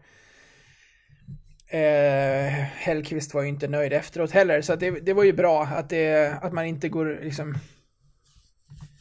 eh, 1.67 2.49
Hellqvist 2.73 3.33
var 3.33 3.41
ju 3.41 3.49
inte 3.49 3.67
nöjd 3.67 3.93
efteråt 3.93 4.31
heller. 4.31 4.61
Så 4.61 4.73
att 4.73 4.79
det, 4.79 4.91
det 4.91 5.13
var 5.13 5.23
ju 5.23 5.33
bra 5.33 5.63
att, 5.63 5.89
det, 5.89 6.37
att 6.41 6.53
man 6.53 6.65
inte 6.65 6.89
går 6.89 7.19
liksom 7.23 7.55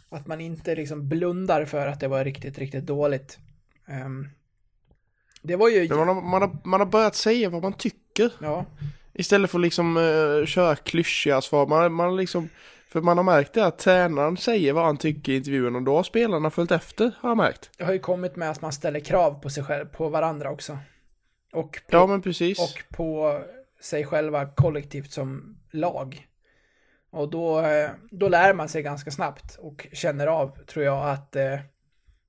att 0.08 0.26
man 0.26 0.40
inte 0.40 0.74
liksom 0.74 1.08
blundar 1.08 1.64
för 1.64 1.86
att 1.86 2.00
det 2.00 2.08
var 2.08 2.24
riktigt, 2.24 2.58
riktigt 2.58 2.86
dåligt. 2.86 3.38
Ehm, 3.86 4.28
det 5.42 5.56
var 5.56 5.68
ju... 5.68 5.88
man, 5.88 6.08
har, 6.08 6.22
man, 6.22 6.42
har, 6.42 6.50
man 6.64 6.80
har 6.80 6.86
börjat 6.86 7.14
säga 7.14 7.50
vad 7.50 7.62
man 7.62 7.72
tycker. 7.72 8.32
Ja, 8.38 8.64
Istället 9.14 9.50
för 9.50 9.58
att 9.58 9.62
liksom 9.62 9.96
uh, 9.96 10.46
köra 10.46 10.76
klyschiga 10.76 11.40
svar. 11.40 11.66
Man, 11.66 11.92
man 11.92 12.16
liksom, 12.16 12.48
för 12.88 13.00
man 13.00 13.16
har 13.16 13.24
märkt 13.24 13.52
det 13.52 13.66
att 13.66 13.78
tränaren 13.78 14.36
säger 14.36 14.72
vad 14.72 14.84
han 14.84 14.96
tycker 14.96 15.32
i 15.32 15.36
intervjun 15.36 15.76
och 15.76 15.82
då 15.82 15.96
har 15.96 16.02
spelarna 16.02 16.50
följt 16.50 16.70
efter, 16.70 17.12
har 17.20 17.30
jag 17.30 17.36
märkt. 17.36 17.70
det 17.78 17.84
har 17.84 17.92
ju 17.92 17.98
kommit 17.98 18.36
med 18.36 18.50
att 18.50 18.62
man 18.62 18.72
ställer 18.72 19.00
krav 19.00 19.42
på 19.42 19.50
sig 19.50 19.64
själv, 19.64 19.86
på 19.86 20.08
varandra 20.08 20.50
också. 20.50 20.78
Och 21.52 21.70
på, 21.70 21.96
Ja 21.96 22.06
men 22.06 22.22
precis. 22.22 22.58
och 22.58 22.96
på 22.96 23.40
sig 23.80 24.04
själva 24.04 24.46
kollektivt 24.46 25.12
som 25.12 25.58
lag. 25.70 26.26
Och 27.10 27.30
då, 27.30 27.60
eh, 27.60 27.90
då 28.10 28.28
lär 28.28 28.54
man 28.54 28.68
sig 28.68 28.82
ganska 28.82 29.10
snabbt 29.10 29.56
och 29.58 29.86
känner 29.92 30.26
av, 30.26 30.58
tror 30.66 30.84
jag, 30.84 31.08
att 31.10 31.36
eh, 31.36 31.58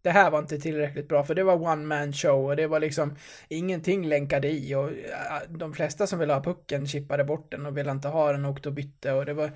det 0.03 0.11
här 0.11 0.31
var 0.31 0.39
inte 0.39 0.59
tillräckligt 0.59 1.07
bra, 1.07 1.23
för 1.23 1.35
det 1.35 1.43
var 1.43 1.61
one 1.61 1.85
man 1.85 2.13
show 2.13 2.45
och 2.45 2.55
det 2.55 2.67
var 2.67 2.79
liksom 2.79 3.15
ingenting 3.47 4.07
länkade 4.07 4.51
i 4.51 4.75
och 4.75 4.89
äh, 4.89 5.49
de 5.49 5.73
flesta 5.73 6.07
som 6.07 6.19
ville 6.19 6.33
ha 6.33 6.43
pucken 6.43 6.87
chippade 6.87 7.23
bort 7.23 7.51
den 7.51 7.65
och 7.65 7.77
ville 7.77 7.91
inte 7.91 8.07
ha 8.07 8.31
den 8.31 8.45
och 8.45 8.51
åkte 8.51 8.69
och 8.69 8.75
bytte 8.75 9.11
och 9.11 9.25
det 9.25 9.33
var 9.33 9.51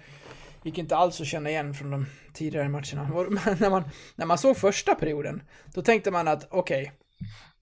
gick 0.63 0.77
inte 0.77 0.95
alls 0.95 1.21
att 1.21 1.27
känna 1.27 1.49
igen 1.49 1.73
från 1.73 1.91
de 1.91 2.05
tidigare 2.33 2.69
matcherna. 2.69 3.03
När, 3.59 3.69
man, 3.69 3.83
när 4.15 4.25
man 4.25 4.37
såg 4.37 4.57
första 4.57 4.95
perioden, 4.95 5.41
då 5.73 5.81
tänkte 5.81 6.11
man 6.11 6.27
att 6.27 6.47
okej, 6.49 6.91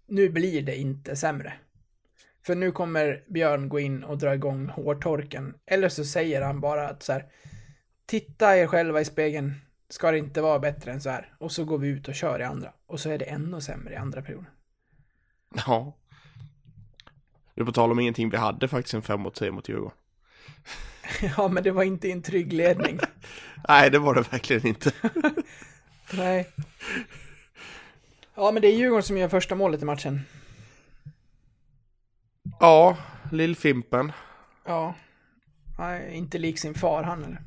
nu 0.07 0.29
blir 0.29 0.61
det 0.61 0.75
inte 0.75 1.15
sämre. 1.15 1.53
För 2.45 2.55
nu 2.55 2.71
kommer 2.71 3.23
Björn 3.27 3.69
gå 3.69 3.79
in 3.79 4.03
och 4.03 4.17
dra 4.17 4.33
igång 4.33 4.67
hårtorken. 4.67 5.53
Eller 5.65 5.89
så 5.89 6.05
säger 6.05 6.41
han 6.41 6.61
bara 6.61 6.89
att 6.89 7.03
så 7.03 7.13
här, 7.13 7.25
titta 8.05 8.57
er 8.57 8.67
själva 8.67 9.01
i 9.01 9.05
spegeln, 9.05 9.53
ska 9.89 10.11
det 10.11 10.17
inte 10.17 10.41
vara 10.41 10.59
bättre 10.59 10.91
än 10.91 11.01
så 11.01 11.09
här? 11.09 11.33
Och 11.37 11.51
så 11.51 11.65
går 11.65 11.77
vi 11.77 11.87
ut 11.87 12.07
och 12.07 12.15
kör 12.15 12.39
i 12.39 12.43
andra. 12.43 12.73
Och 12.85 12.99
så 12.99 13.09
är 13.09 13.17
det 13.17 13.25
ännu 13.25 13.61
sämre 13.61 13.93
i 13.93 13.97
andra 13.97 14.21
perioden. 14.21 14.49
Ja. 15.65 15.97
Nu 17.53 17.65
på 17.65 17.71
tal 17.71 17.91
om 17.91 17.99
ingenting, 17.99 18.29
vi 18.29 18.37
hade 18.37 18.67
faktiskt 18.67 18.93
en 18.93 19.01
5 19.01 19.21
mot 19.21 19.35
3 19.35 19.51
mot 19.51 19.69
Djurgården. 19.69 19.97
ja, 21.37 21.47
men 21.47 21.63
det 21.63 21.71
var 21.71 21.83
inte 21.83 22.11
en 22.11 22.21
trygg 22.21 22.53
ledning. 22.53 22.99
Nej, 23.67 23.89
det 23.89 23.99
var 23.99 24.15
det 24.15 24.31
verkligen 24.31 24.67
inte. 24.67 24.91
Nej. 26.13 26.49
Ja, 28.35 28.51
men 28.51 28.61
det 28.61 28.67
är 28.67 28.77
Djurgården 28.77 29.03
som 29.03 29.17
gör 29.17 29.29
första 29.29 29.55
målet 29.55 29.81
i 29.81 29.85
matchen. 29.85 30.21
Ja, 32.59 32.97
Lill-Fimpen. 33.31 34.11
Ja. 34.65 34.95
Nej, 35.77 36.15
inte 36.15 36.37
lik 36.37 36.59
sin 36.59 36.73
far 36.73 37.03
han 37.03 37.23
eller? 37.23 37.41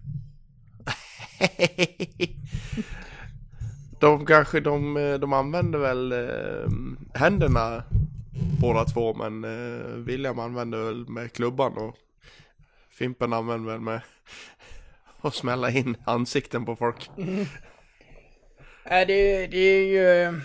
de 4.01 4.27
kanske, 4.27 4.61
de, 4.61 4.97
eh, 4.97 5.15
de 5.15 5.33
använder 5.33 5.79
väl 5.79 6.13
eh, 6.13 6.71
händerna 7.15 7.85
båda 8.61 8.85
två, 8.85 9.15
men 9.15 9.45
eh, 9.45 9.87
William 9.87 10.39
använder 10.39 10.79
väl 10.79 11.09
med 11.09 11.33
klubban 11.33 11.77
och 11.77 11.97
Fimpen 12.91 13.33
använder 13.33 13.73
väl 13.73 13.81
med 13.81 14.01
att 15.21 15.35
smälla 15.35 15.71
in 15.71 15.97
ansikten 16.05 16.65
på 16.65 16.77
folk. 16.77 17.11
Mm. 17.19 17.41
Äh, 18.85 19.07
det, 19.07 19.47
det 19.47 19.59
är 19.59 19.85
ju... 19.85 20.41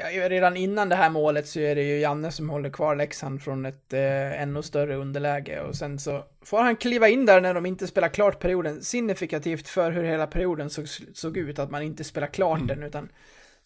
Ja, 0.00 0.28
redan 0.28 0.56
innan 0.56 0.88
det 0.88 0.96
här 0.96 1.10
målet 1.10 1.46
så 1.46 1.60
är 1.60 1.74
det 1.74 1.82
ju 1.82 1.98
Janne 1.98 2.32
som 2.32 2.50
håller 2.50 2.70
kvar 2.70 2.96
Leksand 2.96 3.42
från 3.42 3.66
ett 3.66 3.92
eh, 3.92 4.42
ännu 4.42 4.62
större 4.62 4.96
underläge 4.96 5.60
och 5.60 5.76
sen 5.76 5.98
så 5.98 6.24
får 6.42 6.62
han 6.62 6.76
kliva 6.76 7.08
in 7.08 7.26
där 7.26 7.40
när 7.40 7.54
de 7.54 7.66
inte 7.66 7.86
spelar 7.86 8.08
klart 8.08 8.38
perioden. 8.38 8.82
Signifikativt 8.82 9.68
för 9.68 9.92
hur 9.92 10.04
hela 10.04 10.26
perioden 10.26 10.70
såg, 10.70 10.88
såg 11.14 11.36
ut, 11.36 11.58
att 11.58 11.70
man 11.70 11.82
inte 11.82 12.04
spelar 12.04 12.26
klart 12.26 12.68
den 12.68 12.82
utan 12.82 13.08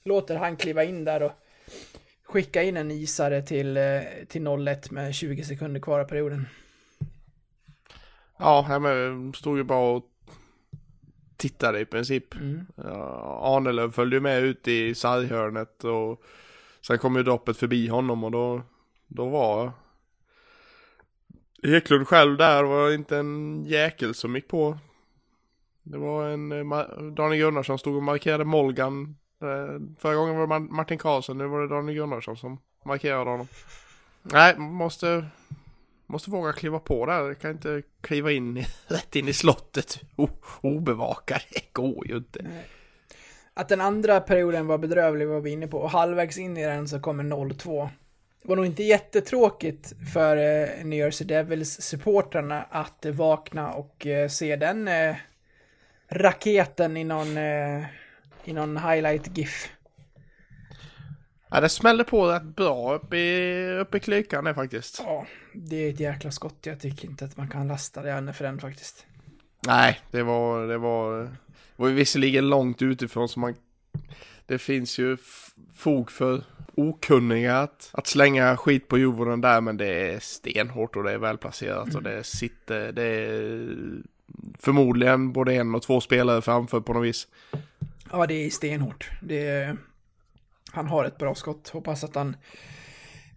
låter 0.04 0.36
han 0.36 0.56
kliva 0.56 0.84
in 0.84 1.04
där 1.04 1.22
och 1.22 1.32
skicka 2.24 2.62
in 2.62 2.76
en 2.76 2.90
isare 2.90 3.42
till, 3.42 3.76
eh, 3.76 4.00
till 4.28 4.42
0-1 4.42 4.90
med 4.90 5.14
20 5.14 5.44
sekunder 5.44 5.80
kvar 5.80 6.00
av 6.00 6.04
perioden. 6.04 6.46
Ja, 8.38 8.78
men 8.80 9.32
stod 9.32 9.56
ju 9.56 9.64
bara 9.64 9.96
och 9.96 10.11
tittade 11.36 11.80
i 11.80 11.84
princip. 11.84 12.34
Mm. 12.34 12.66
Ja, 12.76 13.40
Arnelöv 13.56 13.92
följde 13.92 14.16
ju 14.16 14.20
med 14.20 14.42
ut 14.42 14.68
i 14.68 14.94
sarghörnet 14.94 15.84
och 15.84 16.22
sen 16.86 16.98
kom 16.98 17.16
ju 17.16 17.22
droppet 17.22 17.56
förbi 17.56 17.88
honom 17.88 18.24
och 18.24 18.30
då, 18.30 18.62
då 19.06 19.28
var 19.28 19.72
Eklund 21.62 22.08
själv 22.08 22.36
där 22.36 22.62
var 22.64 22.90
inte 22.94 23.16
en 23.18 23.64
jäkel 23.64 24.14
som 24.14 24.34
gick 24.34 24.48
på. 24.48 24.78
Det 25.82 25.98
var 25.98 26.28
en 26.28 26.52
eh, 26.52 26.88
Daniel 27.16 27.40
Gunnarsson 27.40 27.78
stod 27.78 27.96
och 27.96 28.02
markerade 28.02 28.44
Molgan. 28.44 29.16
Eh, 29.42 29.80
Förra 29.98 30.14
gången 30.14 30.36
var 30.36 30.46
det 30.46 30.52
Ma- 30.54 30.70
Martin 30.70 30.98
Karlsson, 30.98 31.38
nu 31.38 31.46
var 31.46 31.60
det 31.60 31.68
Daniel 31.68 31.94
Gunnarsson 31.98 32.36
som 32.36 32.58
markerade 32.84 33.30
honom. 33.30 33.46
Nej, 34.22 34.58
måste, 34.58 35.26
måste 36.12 36.30
våga 36.30 36.52
kliva 36.52 36.78
på 36.78 37.06
där. 37.06 37.34
Kan 37.34 37.50
inte 37.50 37.82
kliva 38.00 38.32
in 38.32 38.64
rätt 38.86 39.16
in 39.16 39.28
i 39.28 39.32
slottet 39.32 40.00
o, 40.16 40.28
obevakad. 40.60 41.40
Det 41.50 41.72
går 41.72 42.08
ju 42.08 42.16
inte. 42.16 42.46
Att 43.54 43.68
den 43.68 43.80
andra 43.80 44.20
perioden 44.20 44.66
var 44.66 44.78
bedrövlig 44.78 45.28
var 45.28 45.40
vi 45.40 45.50
inne 45.50 45.66
på 45.66 45.78
och 45.78 45.90
halvvägs 45.90 46.38
in 46.38 46.56
i 46.56 46.64
den 46.64 46.88
så 46.88 47.00
kommer 47.00 47.24
0-2. 47.24 47.88
Det 48.42 48.48
var 48.48 48.56
nog 48.56 48.66
inte 48.66 48.82
jättetråkigt 48.82 49.92
för 50.14 50.36
eh, 50.36 50.84
New 50.84 50.98
Jersey 50.98 51.26
Devils-supportrarna 51.26 52.64
att 52.70 53.06
eh, 53.06 53.12
vakna 53.12 53.72
och 53.72 54.06
eh, 54.06 54.28
se 54.28 54.56
den 54.56 54.88
eh, 54.88 55.16
raketen 56.08 56.96
i 56.96 57.04
någon, 57.04 57.36
eh, 57.36 57.84
i 58.44 58.52
någon 58.52 58.78
highlight-GIF. 58.78 59.68
Ja, 61.52 61.60
det 61.60 61.68
smällde 61.68 62.04
på 62.04 62.26
rätt 62.26 62.42
bra 62.42 62.94
uppe 62.94 63.16
i, 63.16 63.78
uppe 63.78 63.96
i 63.96 64.00
klykan 64.00 64.44
det 64.44 64.54
faktiskt. 64.54 65.02
Ja, 65.04 65.26
det 65.54 65.76
är 65.76 65.90
ett 65.90 66.00
jäkla 66.00 66.30
skott. 66.30 66.58
Jag 66.62 66.80
tycker 66.80 67.08
inte 67.08 67.24
att 67.24 67.36
man 67.36 67.50
kan 67.50 67.68
lasta 67.68 68.02
det 68.02 68.32
för 68.32 68.44
den 68.44 68.58
faktiskt. 68.58 69.06
Nej, 69.66 70.00
det 70.10 70.22
var, 70.22 70.66
det 70.66 70.78
var, 70.78 71.22
det 71.22 71.30
var 71.76 71.88
visserligen 71.88 72.48
långt 72.48 72.82
utifrån 72.82 73.28
så 73.28 73.40
man, 73.40 73.54
det 74.46 74.58
finns 74.58 74.98
ju 74.98 75.16
fog 75.74 76.10
för 76.10 76.44
okunniga 76.74 77.58
att, 77.58 77.90
att 77.92 78.06
slänga 78.06 78.56
skit 78.56 78.88
på 78.88 78.98
Djurgården 78.98 79.40
där, 79.40 79.60
men 79.60 79.76
det 79.76 80.12
är 80.14 80.20
stenhårt 80.20 80.96
och 80.96 81.02
det 81.02 81.12
är 81.12 81.18
välplacerat 81.18 81.94
och 81.94 82.02
det 82.02 82.24
sitter, 82.24 82.92
det 82.92 83.02
är 83.02 83.76
förmodligen 84.58 85.32
både 85.32 85.54
en 85.54 85.74
och 85.74 85.82
två 85.82 86.00
spelare 86.00 86.42
framför 86.42 86.80
på 86.80 86.92
något 86.92 87.04
vis. 87.04 87.28
Ja, 88.10 88.26
det 88.26 88.34
är 88.34 88.50
stenhårt. 88.50 89.10
Det 89.22 89.48
är, 89.48 89.76
han 90.72 90.86
har 90.86 91.04
ett 91.04 91.18
bra 91.18 91.34
skott. 91.34 91.68
Hoppas 91.68 92.04
att 92.04 92.14
han 92.14 92.36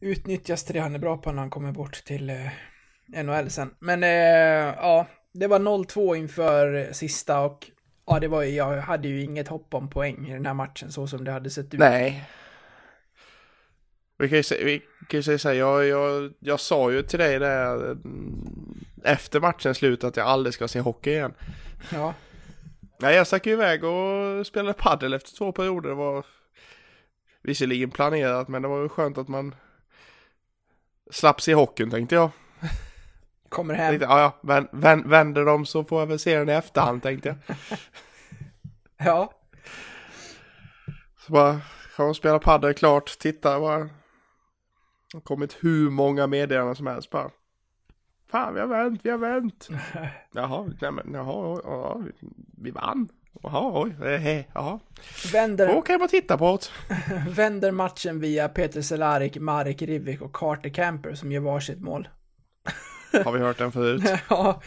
utnyttjas 0.02 0.64
till 0.64 0.76
det 0.76 0.82
han 0.82 0.96
är 0.96 1.00
bra 1.00 1.18
på 1.18 1.32
när 1.32 1.40
han 1.40 1.50
kommer 1.50 1.72
bort 1.72 2.04
till 2.06 2.30
eh, 2.30 3.24
NHL 3.24 3.50
sen. 3.50 3.74
Men 3.80 4.04
eh, 4.04 4.76
ja, 4.76 5.08
det 5.34 5.48
var 5.48 5.60
0-2 5.60 6.16
inför 6.16 6.90
sista 6.94 7.40
och 7.40 7.72
ja, 8.08 8.20
det 8.20 8.28
var 8.28 8.44
ju, 8.44 8.50
jag 8.50 8.82
hade 8.82 9.08
ju 9.08 9.24
inget 9.24 9.48
hopp 9.48 9.74
om 9.74 9.90
poäng 9.90 10.28
i 10.28 10.34
den 10.34 10.46
här 10.46 10.54
matchen 10.54 10.92
så 10.92 11.08
som 11.08 11.24
det 11.24 11.32
hade 11.32 11.50
sett 11.50 11.74
ut. 11.74 11.80
Nej. 11.80 12.30
Vi 14.18 14.30
kan 14.30 14.38
ju 14.38 14.44
säga, 14.44 14.66
vi 14.66 14.80
kan 15.10 15.18
ju 15.18 15.24
säga 15.24 15.38
så 15.38 15.48
här, 15.48 15.56
jag, 15.56 15.86
jag, 15.86 16.34
jag 16.40 16.60
sa 16.60 16.92
ju 16.92 17.02
till 17.02 17.20
dig 17.20 17.40
där 17.40 17.92
mm, 17.92 18.86
efter 19.04 19.40
matchens 19.40 19.78
slut 19.78 20.04
att 20.04 20.18
jag 20.18 20.28
aldrig 20.28 20.54
ska 20.54 20.68
se 20.68 20.80
hockey 20.80 21.12
igen. 21.12 21.34
Ja, 21.94 22.14
Nej, 23.00 23.16
jag 23.16 23.28
stack 23.28 23.46
ju 23.46 23.54
iväg 23.54 23.84
och 23.84 24.48
spelade 24.48 24.74
paddel 24.74 25.14
efter 25.14 25.38
två 25.38 25.52
perioder. 25.52 25.90
Det 25.90 25.96
var 25.96 26.26
visserligen 27.46 27.92
planerat, 27.92 28.48
men 28.48 28.62
det 28.62 28.68
var 28.68 28.82
ju 28.82 28.90
skönt 28.90 29.18
att 29.18 29.28
man 29.28 29.56
slapp 31.12 31.42
se 31.42 31.54
hockeyn 31.54 31.92
tänkte 31.92 32.16
jag. 32.16 32.30
kommer 33.50 33.74
hem. 33.74 33.92
tänkte, 33.92 34.06
ja, 34.06 34.20
ja, 34.20 34.40
vän, 34.42 34.68
vän, 34.72 35.10
vänder 35.10 35.46
de 35.46 35.66
så 35.66 35.84
får 35.84 36.00
jag 36.00 36.08
väl 36.08 36.20
se 36.20 36.38
den 36.38 36.50
i 36.50 36.52
efterhand 36.52 37.04
tänkte 37.04 37.30
jag. 37.48 37.58
Ja, 38.98 39.32
Så 41.20 41.32
bara, 41.34 41.62
kan 41.96 42.06
man 42.06 42.16
spela 42.16 42.40
paddel 42.40 42.74
klart, 42.74 43.20
titta 43.20 43.60
bara. 43.60 43.80
Det 43.80 43.90
har 45.14 45.22
kommit 45.22 45.58
hur 45.62 45.90
många 45.90 46.28
meddelanden 46.28 46.76
som 46.76 46.88
helst 46.88 47.10
bara. 47.10 47.32
Fan, 48.32 48.54
vi 48.54 48.60
har 48.60 48.68
vänt, 48.68 49.02
vi 49.04 49.10
har 49.10 49.18
vänt. 49.18 49.70
Jaha, 50.32 50.70
nej 50.82 50.92
men 50.92 51.14
jaha, 51.14 51.62
ja, 51.64 51.98
vi- 51.98 52.30
vi 52.58 52.72
vann. 52.72 53.10
Jaha, 53.44 53.82
oj, 53.84 54.08
eh, 54.08 54.46
jaha. 54.54 54.80
vänder, 55.34 55.68
Då 55.68 55.82
kan 55.82 56.00
bara 56.00 56.08
titta 56.08 56.38
på 56.38 56.60
det. 56.88 56.96
vänder 57.30 57.72
matchen 57.72 58.20
via 58.20 58.50
Peter 58.50 58.82
Cehlárik, 58.82 59.38
Marek 59.38 59.82
Rivik 59.82 60.22
och 60.22 60.36
Carter 60.36 60.70
Camper 60.70 61.14
som 61.14 61.32
gör 61.32 61.42
varsitt 61.42 61.82
mål. 61.82 62.08
Har 63.26 63.32
vi 63.32 63.40
hört 63.40 63.58
den 63.58 63.72
förut? 63.72 64.04
Ja, 64.30 64.62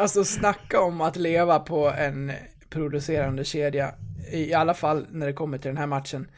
alltså 0.00 0.24
snacka 0.24 0.80
om 0.80 1.00
att 1.00 1.16
leva 1.16 1.58
på 1.58 1.90
en 1.90 2.32
producerande 2.70 3.44
kedja. 3.44 3.94
I 4.32 4.54
alla 4.54 4.74
fall 4.74 5.06
när 5.10 5.26
det 5.26 5.32
kommer 5.32 5.58
till 5.58 5.68
den 5.68 5.76
här 5.76 5.86
matchen. 5.86 6.30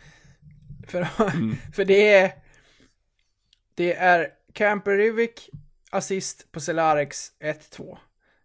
För, 0.88 1.04
för 1.72 1.84
det 1.84 2.14
är... 2.14 2.32
Det 3.74 3.94
är 3.94 4.28
Camper 4.52 4.96
Rivik 4.96 5.50
assist 5.90 6.52
på 6.52 6.60
Celareks 6.60 7.32
1-2. 7.40 7.98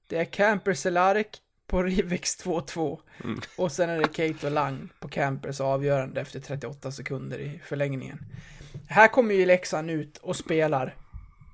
Det 0.08 0.18
är 0.18 0.26
Camper 0.26 0.74
Celarek 0.74 1.38
på 1.68 1.84
Riviks 1.84 2.46
2-2. 2.46 3.00
Och 3.58 3.72
sen 3.72 3.90
är 3.90 3.98
det 4.00 4.08
Kate 4.08 4.48
och 4.48 4.54
Lang 4.54 4.90
på 5.00 5.08
Campers 5.08 5.62
avgörande 5.62 6.22
efter 6.22 6.40
38 6.40 6.92
sekunder 6.92 7.40
i 7.40 7.62
förlängningen. 7.66 8.20
Här 8.88 9.08
kommer 9.08 9.36
ju 9.36 9.46
Leksand 9.46 9.90
ut 9.92 10.18
och 10.18 10.36
spelar 10.36 10.96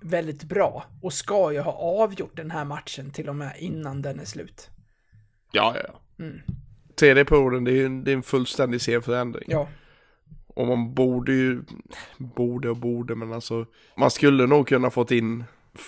väldigt 0.01 0.43
bra 0.43 0.85
och 1.01 1.13
ska 1.13 1.51
ju 1.53 1.59
ha 1.59 1.71
avgjort 1.73 2.35
den 2.35 2.51
här 2.51 2.65
matchen 2.65 3.11
till 3.11 3.29
och 3.29 3.35
med 3.35 3.55
innan 3.59 4.01
den 4.01 4.19
är 4.19 4.25
slut. 4.25 4.69
Ja, 5.51 5.75
ja, 5.75 5.81
ja. 5.87 6.25
Tredje 6.99 7.25
perioden, 7.25 7.63
det 7.63 7.71
är 7.71 7.75
ju 7.75 7.85
en, 7.85 8.03
det 8.03 8.11
är 8.11 8.15
en 8.15 8.23
fullständig 8.23 8.81
scenförändring. 8.81 9.45
Ja, 9.47 9.67
Och 10.47 10.67
man 10.67 10.93
borde 10.93 11.31
ju, 11.31 11.63
borde 12.17 12.69
och 12.69 12.77
borde, 12.77 13.15
men 13.15 13.33
alltså, 13.33 13.65
man 13.97 14.11
skulle 14.11 14.47
nog 14.47 14.67
kunna 14.67 14.89
fått 14.89 15.11
in 15.11 15.43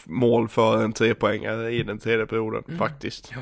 mål 0.05 0.49
för 0.49 0.83
en 0.83 0.93
trepoängare 0.93 1.71
i 1.71 1.83
den 1.83 1.99
tredje 1.99 2.25
perioden, 2.25 2.77
faktiskt. 2.77 3.31
Ja. 3.35 3.41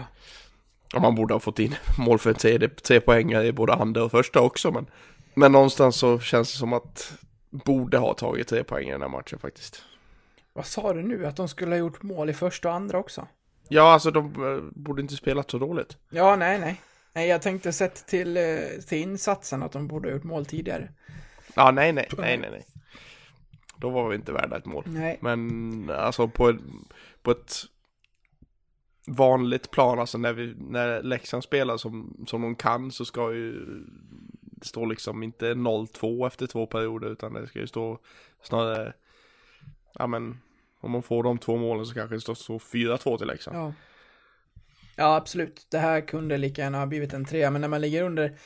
Och 0.93 1.01
man 1.01 1.15
borde 1.15 1.33
ha 1.33 1.39
fått 1.39 1.59
in 1.59 1.75
mål 1.97 2.19
för 2.19 2.29
en 2.29 2.35
tredje, 2.35 2.69
trepoängare 2.69 3.47
i 3.47 3.51
både 3.51 3.73
andra 3.73 4.03
och 4.03 4.11
första 4.11 4.41
också, 4.41 4.71
men, 4.71 4.85
men 5.33 5.51
någonstans 5.51 5.95
så 5.95 6.19
känns 6.19 6.51
det 6.51 6.57
som 6.57 6.73
att 6.73 7.13
borde 7.51 7.97
ha 7.97 8.13
tagit 8.13 8.47
tre 8.47 8.63
poäng 8.63 8.87
i 8.87 8.91
den 8.91 9.01
här 9.01 9.09
matchen 9.09 9.39
faktiskt. 9.39 9.83
vad 10.53 10.65
sa 10.65 10.93
du 10.93 11.01
nu? 11.01 11.25
Att 11.25 11.35
de 11.35 11.47
skulle 11.47 11.71
ha 11.71 11.77
gjort 11.77 12.03
mål 12.03 12.29
i 12.29 12.33
första 12.33 12.69
och 12.69 12.75
andra 12.75 12.97
också? 12.97 13.27
Ja, 13.69 13.93
alltså 13.93 14.11
de 14.11 14.25
eh, 14.25 14.63
borde 14.71 15.01
inte 15.01 15.15
spelat 15.15 15.51
så 15.51 15.57
dåligt. 15.57 15.97
Ja, 16.09 16.35
nej, 16.35 16.59
nej. 16.59 16.81
Nej, 17.13 17.27
jag 17.27 17.41
tänkte 17.41 17.73
sett 17.73 18.07
till, 18.07 18.37
eh, 18.37 18.43
till 18.87 18.97
insatsen 18.97 19.63
att 19.63 19.71
de 19.71 19.87
borde 19.87 20.09
ha 20.09 20.13
gjort 20.13 20.23
mål 20.23 20.45
tidigare. 20.45 20.89
Ja, 21.55 21.71
nej, 21.71 21.93
nej, 21.93 22.07
nej, 22.17 22.37
nej, 22.37 22.51
nej. 22.51 22.65
Då 23.75 23.89
var 23.89 24.09
vi 24.09 24.15
inte 24.15 24.31
värda 24.31 24.57
ett 24.57 24.65
mål. 24.65 24.83
Nej. 24.87 25.17
Men 25.21 25.89
alltså 25.89 26.27
på, 26.27 26.57
på 27.21 27.31
ett 27.31 27.55
vanligt 29.15 29.71
plan, 29.71 29.99
alltså 29.99 30.17
när, 30.17 30.33
vi, 30.33 30.55
när 30.57 31.03
Leksand 31.03 31.43
spelar 31.43 31.77
som, 31.77 32.25
som 32.27 32.41
de 32.41 32.55
kan 32.55 32.91
så 32.91 33.05
ska 33.05 33.33
ju 33.33 33.65
det 34.61 34.65
stå 34.65 34.85
liksom 34.85 35.23
inte 35.23 35.53
0-2 35.53 36.27
efter 36.27 36.47
två 36.47 36.65
perioder 36.65 37.09
utan 37.09 37.33
det 37.33 37.47
ska 37.47 37.59
ju 37.59 37.67
stå 37.67 37.99
snarare, 38.43 38.93
ja 39.93 40.07
men 40.07 40.37
om 40.81 40.91
man 40.91 41.03
får 41.03 41.23
de 41.23 41.37
två 41.37 41.57
målen 41.57 41.85
så 41.85 41.93
kanske 41.93 42.15
det 42.15 42.21
står 42.21 42.35
så 42.35 42.57
4-2 42.57 43.17
till 43.17 43.27
Leksand. 43.27 43.57
Ja. 43.57 43.73
Ja, 44.95 45.15
absolut. 45.15 45.67
Det 45.71 45.77
här 45.77 46.01
kunde 46.01 46.37
lika 46.37 46.61
gärna 46.61 46.79
ha 46.79 46.85
blivit 46.85 47.13
en 47.13 47.25
trea, 47.25 47.51
men 47.51 47.61
när 47.61 47.67
man 47.67 47.81
ligger 47.81 48.03
under 48.03 48.37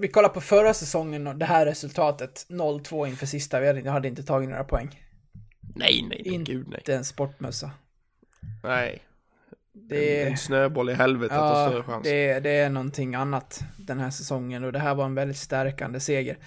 vi 0.00 0.08
kollar 0.08 0.28
på 0.28 0.40
förra 0.40 0.74
säsongen 0.74 1.26
och 1.26 1.36
det 1.36 1.44
här 1.44 1.66
resultatet, 1.66 2.46
0-2 2.48 3.06
inför 3.08 3.26
sista, 3.26 3.60
vi 3.60 3.66
hade, 3.66 3.80
jag 3.80 3.92
hade 3.92 4.08
inte 4.08 4.22
tagit 4.22 4.50
några 4.50 4.64
poäng. 4.64 5.00
Nej, 5.76 6.06
nej, 6.08 6.22
nej, 6.24 6.34
Inte 6.34 6.52
gud 6.52 6.68
nej. 6.68 6.96
en 6.96 7.04
sportmössa. 7.04 7.70
Nej, 8.62 9.02
Det 9.76 10.20
en, 10.20 10.26
är, 10.26 10.30
en 10.30 10.36
snöboll 10.36 10.90
i 10.90 10.94
helvetet 10.94 11.36
har 11.36 11.68
större 11.68 11.78
ja, 11.78 11.92
chans. 11.92 12.04
det, 12.04 12.40
det 12.40 12.50
är 12.50 12.70
någonting 12.70 13.14
annat 13.14 13.60
den 13.76 14.00
här 14.00 14.10
säsongen 14.10 14.64
och 14.64 14.72
det 14.72 14.78
här 14.78 14.94
var 14.94 15.04
en 15.04 15.14
väldigt 15.14 15.36
stärkande 15.36 16.00
seger. 16.00 16.38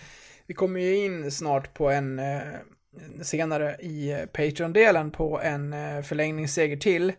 Vi 0.45 0.53
kommer 0.53 0.79
ju 0.79 0.97
in 0.97 1.31
snart 1.31 1.73
på 1.73 1.89
en, 1.89 2.19
eh, 2.19 2.41
senare 3.21 3.75
i 3.79 4.11
eh, 4.11 4.25
Patreon-delen 4.25 5.11
på 5.11 5.41
en 5.41 5.73
eh, 5.73 6.01
förlängningsseger 6.01 6.77
till. 6.77 7.13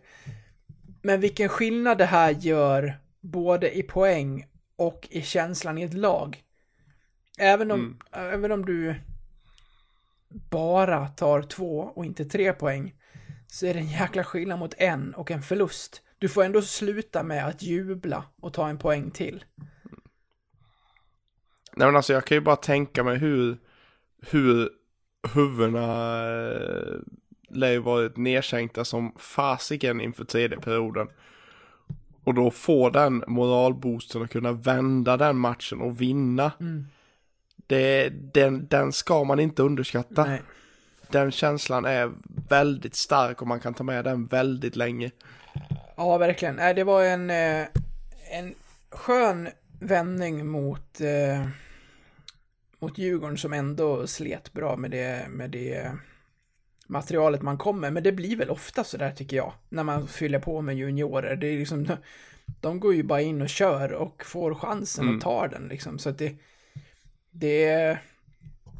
Men 1.01 1.19
vilken 1.19 1.49
skillnad 1.49 1.97
det 1.97 2.05
här 2.05 2.31
gör 2.31 2.99
både 3.21 3.77
i 3.77 3.83
poäng 3.83 4.47
och 4.75 5.07
i 5.11 5.21
känslan 5.21 5.77
i 5.77 5.83
ett 5.83 5.93
lag. 5.93 6.43
Även 7.39 7.71
om, 7.71 7.99
även 8.11 8.51
om 8.51 8.65
du 8.65 8.95
bara 10.49 11.07
tar 11.07 11.41
två 11.41 11.91
och 11.95 12.05
inte 12.05 12.25
tre 12.25 12.53
poäng 12.53 12.93
så 13.51 13.65
är 13.65 13.73
det 13.73 13.79
en 13.79 13.87
jäkla 13.87 14.23
skillnad 14.23 14.59
mot 14.59 14.73
en 14.77 15.13
och 15.13 15.31
en 15.31 15.41
förlust. 15.41 16.01
Du 16.17 16.29
får 16.29 16.43
ändå 16.43 16.61
sluta 16.61 17.23
med 17.23 17.47
att 17.47 17.63
jubla 17.63 18.23
och 18.41 18.53
ta 18.53 18.69
en 18.69 18.77
poäng 18.77 19.11
till. 19.11 19.45
Nej 21.75 21.87
men 21.87 21.95
alltså 21.95 22.13
jag 22.13 22.25
kan 22.25 22.35
ju 22.35 22.41
bara 22.41 22.55
tänka 22.55 23.03
mig 23.03 23.17
hur, 23.17 23.57
hur 24.21 24.69
huvudena 25.33 26.17
eh, 26.29 26.95
lär 27.49 27.71
ju 27.71 27.79
varit 27.79 28.17
nedsänkta 28.17 28.85
som 28.85 29.13
fasiken 29.17 30.01
inför 30.01 30.25
tredje 30.25 30.57
perioden. 30.57 31.07
Och 32.23 32.33
då 32.33 32.51
få 32.51 32.89
den 32.89 33.23
moralboosten 33.27 34.21
och 34.21 34.29
kunna 34.29 34.51
vända 34.51 35.17
den 35.17 35.37
matchen 35.37 35.81
och 35.81 36.01
vinna. 36.01 36.51
Det, 37.67 38.09
den, 38.09 38.67
den 38.67 38.91
ska 38.91 39.23
man 39.23 39.39
inte 39.39 39.63
underskatta. 39.63 40.25
Nej. 40.25 40.41
Den 41.11 41.31
känslan 41.31 41.85
är 41.85 42.11
väldigt 42.49 42.95
stark 42.95 43.41
och 43.41 43.47
man 43.47 43.59
kan 43.59 43.73
ta 43.73 43.83
med 43.83 44.03
den 44.03 44.25
väldigt 44.25 44.75
länge. 44.75 45.11
Ja, 45.95 46.17
verkligen. 46.17 46.55
Nej, 46.55 46.73
det 46.73 46.83
var 46.83 47.03
en, 47.03 47.29
eh, 47.29 47.67
en 48.31 48.55
skön 48.89 49.49
vändning 49.79 50.47
mot, 50.47 51.01
eh, 51.01 51.47
mot 52.79 52.97
Djurgården 52.97 53.37
som 53.37 53.53
ändå 53.53 54.07
slet 54.07 54.53
bra 54.53 54.75
med 54.75 54.91
det, 54.91 55.25
med 55.29 55.49
det 55.49 55.91
materialet 56.87 57.41
man 57.41 57.57
kommer. 57.57 57.91
Men 57.91 58.03
det 58.03 58.11
blir 58.11 58.35
väl 58.35 58.49
ofta 58.49 58.83
så 58.83 58.97
där 58.97 59.11
tycker 59.11 59.37
jag, 59.37 59.53
när 59.69 59.83
man 59.83 60.07
fyller 60.07 60.39
på 60.39 60.61
med 60.61 60.77
juniorer. 60.77 61.35
Det 61.35 61.47
är 61.47 61.57
liksom, 61.57 61.87
de 62.61 62.79
går 62.79 62.93
ju 62.93 63.03
bara 63.03 63.21
in 63.21 63.41
och 63.41 63.49
kör 63.49 63.93
och 63.93 64.25
får 64.25 64.55
chansen 64.55 65.15
och 65.15 65.21
tar 65.21 65.47
den 65.47 65.67
liksom. 65.67 65.99
Så 65.99 66.09
att 66.09 66.17
det, 66.17 66.35
det, 67.31 67.65
är, 67.65 68.01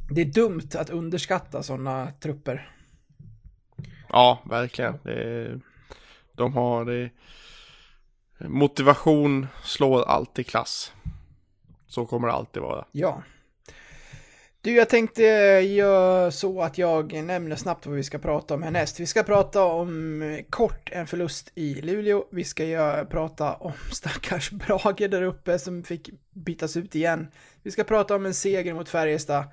det 0.09 0.21
är 0.21 0.25
dumt 0.25 0.69
att 0.75 0.89
underskatta 0.89 1.63
sådana 1.63 2.11
trupper. 2.19 2.71
Ja, 4.09 4.39
verkligen. 4.45 4.99
Det, 5.03 5.59
de 6.33 6.53
har 6.53 6.85
det. 6.85 7.09
Motivation 8.39 9.47
slår 9.63 10.03
alltid 10.03 10.47
klass. 10.47 10.93
Så 11.87 12.05
kommer 12.05 12.27
det 12.27 12.33
alltid 12.33 12.61
vara. 12.61 12.85
Ja. 12.91 13.23
Du, 14.61 14.75
jag 14.75 14.89
tänkte 14.89 15.25
eh, 15.25 15.73
göra 15.73 16.31
så 16.31 16.61
att 16.61 16.77
jag 16.77 17.13
nämner 17.13 17.55
snabbt 17.55 17.85
vad 17.85 17.95
vi 17.95 18.03
ska 18.03 18.17
prata 18.17 18.53
om 18.53 18.63
härnäst. 18.63 18.99
Vi 18.99 19.05
ska 19.05 19.23
prata 19.23 19.63
om 19.63 20.21
eh, 20.21 20.43
kort 20.49 20.89
en 20.91 21.07
förlust 21.07 21.51
i 21.55 21.73
Luleå. 21.73 22.25
Vi 22.31 22.43
ska 22.43 22.65
göra, 22.65 23.05
prata 23.05 23.53
om 23.53 23.71
stackars 23.91 24.51
Brage 24.51 25.09
där 25.09 25.21
uppe 25.21 25.59
som 25.59 25.83
fick 25.83 26.09
bytas 26.33 26.77
ut 26.77 26.95
igen. 26.95 27.27
Vi 27.63 27.71
ska 27.71 27.83
prata 27.83 28.15
om 28.15 28.25
en 28.25 28.33
seger 28.33 28.73
mot 28.73 28.89
Färjestad. 28.89 29.43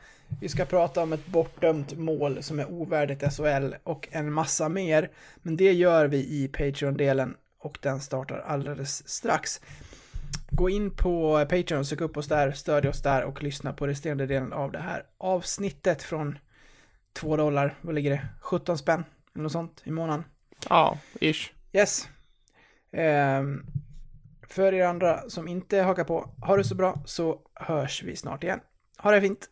Vi 0.40 0.48
ska 0.48 0.64
prata 0.64 1.02
om 1.02 1.12
ett 1.12 1.26
bortdömt 1.26 1.98
mål 1.98 2.42
som 2.42 2.58
är 2.58 2.70
ovärdigt 2.70 3.34
SHL 3.36 3.74
och 3.84 4.08
en 4.10 4.32
massa 4.32 4.68
mer. 4.68 5.10
Men 5.42 5.56
det 5.56 5.72
gör 5.72 6.06
vi 6.06 6.18
i 6.18 6.48
Patreon-delen 6.48 7.36
och 7.60 7.78
den 7.82 8.00
startar 8.00 8.38
alldeles 8.38 9.08
strax. 9.08 9.60
Gå 10.50 10.70
in 10.70 10.90
på 10.90 11.46
Patreon, 11.50 11.84
sök 11.84 12.00
upp 12.00 12.16
oss 12.16 12.28
där, 12.28 12.52
stödj 12.52 12.88
oss 12.88 13.02
där 13.02 13.24
och 13.24 13.42
lyssna 13.42 13.72
på 13.72 13.86
resterande 13.86 14.26
delen 14.26 14.52
av 14.52 14.72
det 14.72 14.78
här 14.78 15.02
avsnittet 15.18 16.02
från 16.02 16.38
2 17.12 17.36
dollar, 17.36 17.78
vad 17.80 17.94
ligger 17.94 18.10
det? 18.10 18.28
17 18.40 18.78
spänn 18.78 19.04
eller 19.34 19.42
något 19.42 19.52
sånt 19.52 19.82
i 19.84 19.90
månaden. 19.90 20.24
Ja, 20.68 20.98
ish. 21.20 21.52
Yes. 21.72 22.08
Ehm, 22.92 23.66
för 24.48 24.74
er 24.74 24.86
andra 24.86 25.30
som 25.30 25.48
inte 25.48 25.80
hakar 25.80 26.04
på, 26.04 26.30
ha 26.40 26.56
det 26.56 26.64
så 26.64 26.74
bra 26.74 27.02
så 27.04 27.40
hörs 27.54 28.02
vi 28.02 28.16
snart 28.16 28.44
igen. 28.44 28.60
Ha 28.98 29.10
det 29.10 29.20
fint! 29.20 29.50